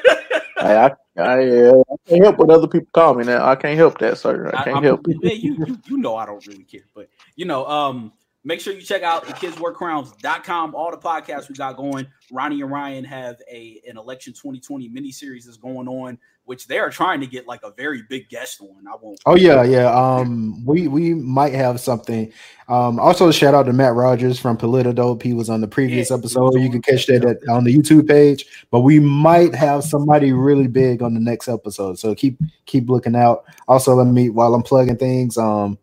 [0.63, 3.47] I, I, uh, I, can't help what other people call me now.
[3.47, 4.49] I can't help that, sir.
[4.53, 5.17] I can't I, help it.
[5.21, 8.81] You, you, you know I don't really care, but you know, um, make sure you
[8.81, 10.75] check out kidswearcrowns.com.
[10.75, 12.07] All the podcasts we got going.
[12.31, 16.77] Ronnie and Ryan have a an election 2020 mini series is going on which they
[16.77, 18.85] are trying to get like a very big guest on.
[18.87, 19.19] I won't.
[19.25, 19.91] Oh yeah, yeah.
[19.93, 22.31] Um, we we might have something.
[22.67, 25.21] Um, also shout out to Matt Rogers from Politidope.
[25.21, 26.55] He was on the previous yeah, episode.
[26.55, 28.45] You can catch that at, on the YouTube page.
[28.71, 31.99] But we might have somebody really big on the next episode.
[31.99, 33.45] So keep keep looking out.
[33.67, 35.37] Also, let me while I'm plugging things.
[35.37, 35.77] Um,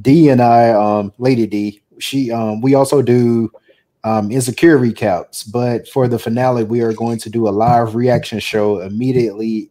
[0.00, 3.50] D and I, um, Lady D, she um, we also do
[4.04, 5.50] um, insecure recaps.
[5.50, 9.70] But for the finale, we are going to do a live reaction show immediately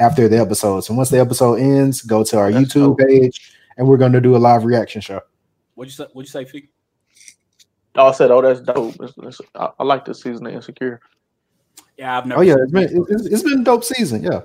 [0.00, 0.80] after the episode.
[0.80, 2.98] So once the episode ends, go to our That's YouTube dope.
[2.98, 5.20] page, and we're going to do a live reaction show.
[5.74, 6.10] What'd you say?
[6.12, 6.68] What'd you say, Phee?
[7.94, 8.96] Oh, I said, oh, that's dope.
[9.00, 11.00] It's, it's, I, I, like this season of Insecure.
[11.96, 12.40] Yeah, I've never.
[12.40, 14.22] Oh yeah, it's been it's, it's been a dope season.
[14.22, 14.40] Yeah.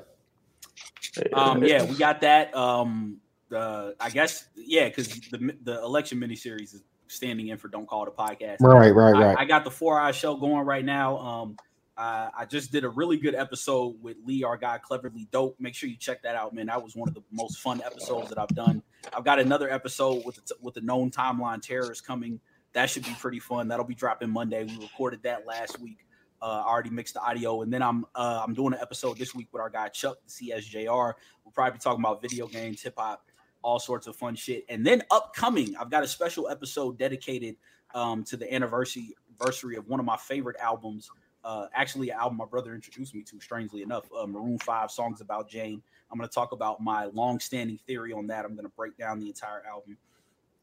[1.34, 1.64] Um.
[1.64, 2.56] Yeah, we got that.
[2.56, 3.18] Um.
[3.50, 8.06] The I guess yeah, because the the election miniseries is standing in for Don't Call
[8.06, 8.58] the podcast.
[8.60, 9.38] Right, right, right.
[9.38, 11.18] I, I got the Four Eye Show going right now.
[11.18, 11.58] Um.
[11.98, 15.56] Uh, I just did a really good episode with Lee, our guy, cleverly dope.
[15.60, 16.66] Make sure you check that out, man.
[16.66, 18.84] That was one of the most fun episodes that I've done.
[19.16, 22.42] I've got another episode with the with the known timeline terrorists coming.
[22.74, 23.70] That should be pretty fun.
[23.70, 24.66] That'll be dropping Monday.
[24.66, 26.06] We recorded that last week.
[26.42, 29.34] Uh, I already mixed the audio, and then I'm uh, I'm doing an episode this
[29.34, 31.14] week with our guy Chuck, the CSJR.
[31.46, 33.26] We'll probably be talking about video games, hip hop,
[33.62, 34.66] all sorts of fun shit.
[34.68, 37.56] And then upcoming, I've got a special episode dedicated
[37.94, 41.10] um, to the anniversary anniversary of one of my favorite albums
[41.46, 45.22] uh, actually an album my brother introduced me to, strangely enough, uh, Maroon 5 Songs
[45.22, 45.82] About Jane.
[46.12, 48.46] I'm going to talk about my long-standing theory on that.
[48.46, 49.98] I'm going to break down the entire album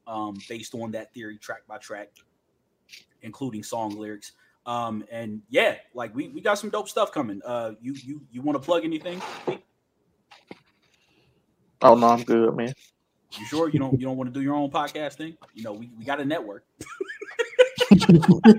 [0.09, 2.11] um, based on that theory, track by track,
[3.23, 4.33] including song lyrics.
[4.67, 7.41] Um, and yeah, like we, we got some dope stuff coming.
[7.45, 9.21] Uh, you you you want to plug anything?
[11.81, 12.73] Oh no, I'm good, man.
[13.33, 15.37] You sure you don't you don't want to do your own podcast thing?
[15.55, 16.65] You know, we, we got a network.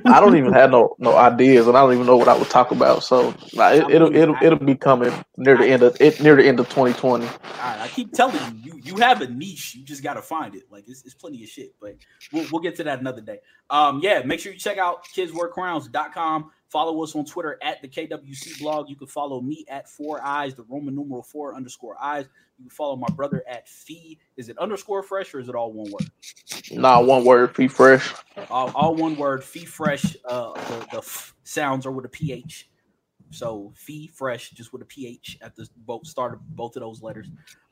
[0.05, 2.49] I don't even have no no ideas, and I don't even know what I would
[2.49, 3.03] talk about.
[3.03, 6.45] So like, it, will it'll it'll be coming near the end of it near the
[6.45, 7.25] end of 2020.
[7.25, 9.75] All right, I keep telling you, you you have a niche.
[9.75, 10.63] You just got to find it.
[10.69, 11.95] Like it's, it's plenty of shit, but
[12.31, 13.39] we'll we'll get to that another day.
[13.69, 16.51] Um, yeah, make sure you check out kidswearcrowns.com.
[16.73, 18.89] Follow us on Twitter at the KWC blog.
[18.89, 22.25] You can follow me at four eyes, the Roman numeral four underscore eyes.
[22.57, 24.17] You can follow my brother at Phee.
[24.37, 26.09] Is it underscore fresh or is it all one word?
[26.71, 27.55] Nah, one word.
[27.55, 28.11] Phee fresh.
[28.49, 29.43] All, all one word.
[29.43, 30.17] Phee fresh.
[30.25, 32.67] Uh, the, the f sounds are with a ph.
[33.29, 37.03] So Phee fresh, just with a ph at the both start of both of those
[37.03, 37.27] letters.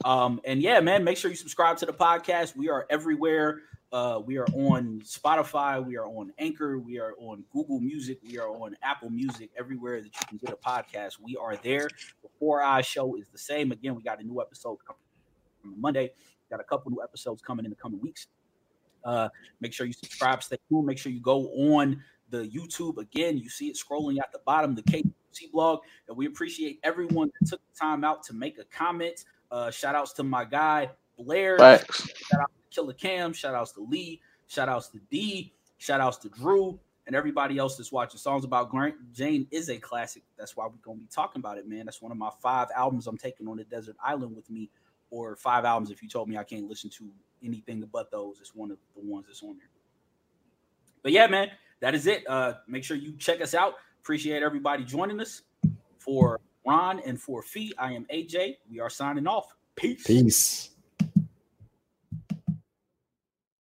[0.05, 2.55] Um, and yeah, man, make sure you subscribe to the podcast.
[2.55, 3.61] We are everywhere.
[3.91, 5.83] Uh, we are on Spotify.
[5.85, 6.79] We are on Anchor.
[6.79, 8.19] We are on Google Music.
[8.23, 9.49] We are on Apple Music.
[9.57, 11.89] Everywhere that you can get a podcast, we are there.
[12.23, 13.71] The Four Eye Show is the same.
[13.73, 15.01] Again, we got a new episode coming
[15.65, 16.11] on Monday.
[16.49, 18.27] Got a couple new episodes coming in the coming weeks.
[19.03, 19.27] Uh,
[19.59, 20.85] make sure you subscribe, stay tuned.
[20.85, 23.37] Make sure you go on the YouTube again.
[23.37, 25.79] You see it scrolling at the bottom, the KC blog.
[26.07, 29.25] And we appreciate everyone that took the time out to make a comment.
[29.51, 31.57] Uh, shout outs to my guy Blair.
[31.57, 32.07] Thanks.
[32.71, 33.33] Killer Cam.
[33.33, 34.21] Shout outs to Lee.
[34.47, 35.53] Shout outs to D.
[35.77, 38.19] Shout outs to Drew and everybody else that's watching.
[38.19, 40.23] Songs about Grant Jane is a classic.
[40.37, 41.85] That's why we're gonna be talking about it, man.
[41.85, 44.69] That's one of my five albums I'm taking on the desert island with me,
[45.09, 47.09] or five albums if you told me I can't listen to
[47.43, 48.39] anything but those.
[48.39, 49.69] It's one of the ones that's on there.
[51.03, 51.49] But yeah, man,
[51.79, 52.27] that is it.
[52.29, 53.75] Uh, make sure you check us out.
[54.01, 55.41] Appreciate everybody joining us.
[55.97, 58.57] For Ron and for Phee, I am AJ.
[58.69, 59.53] We are signing off.
[59.75, 60.03] Peace.
[60.03, 60.70] Peace.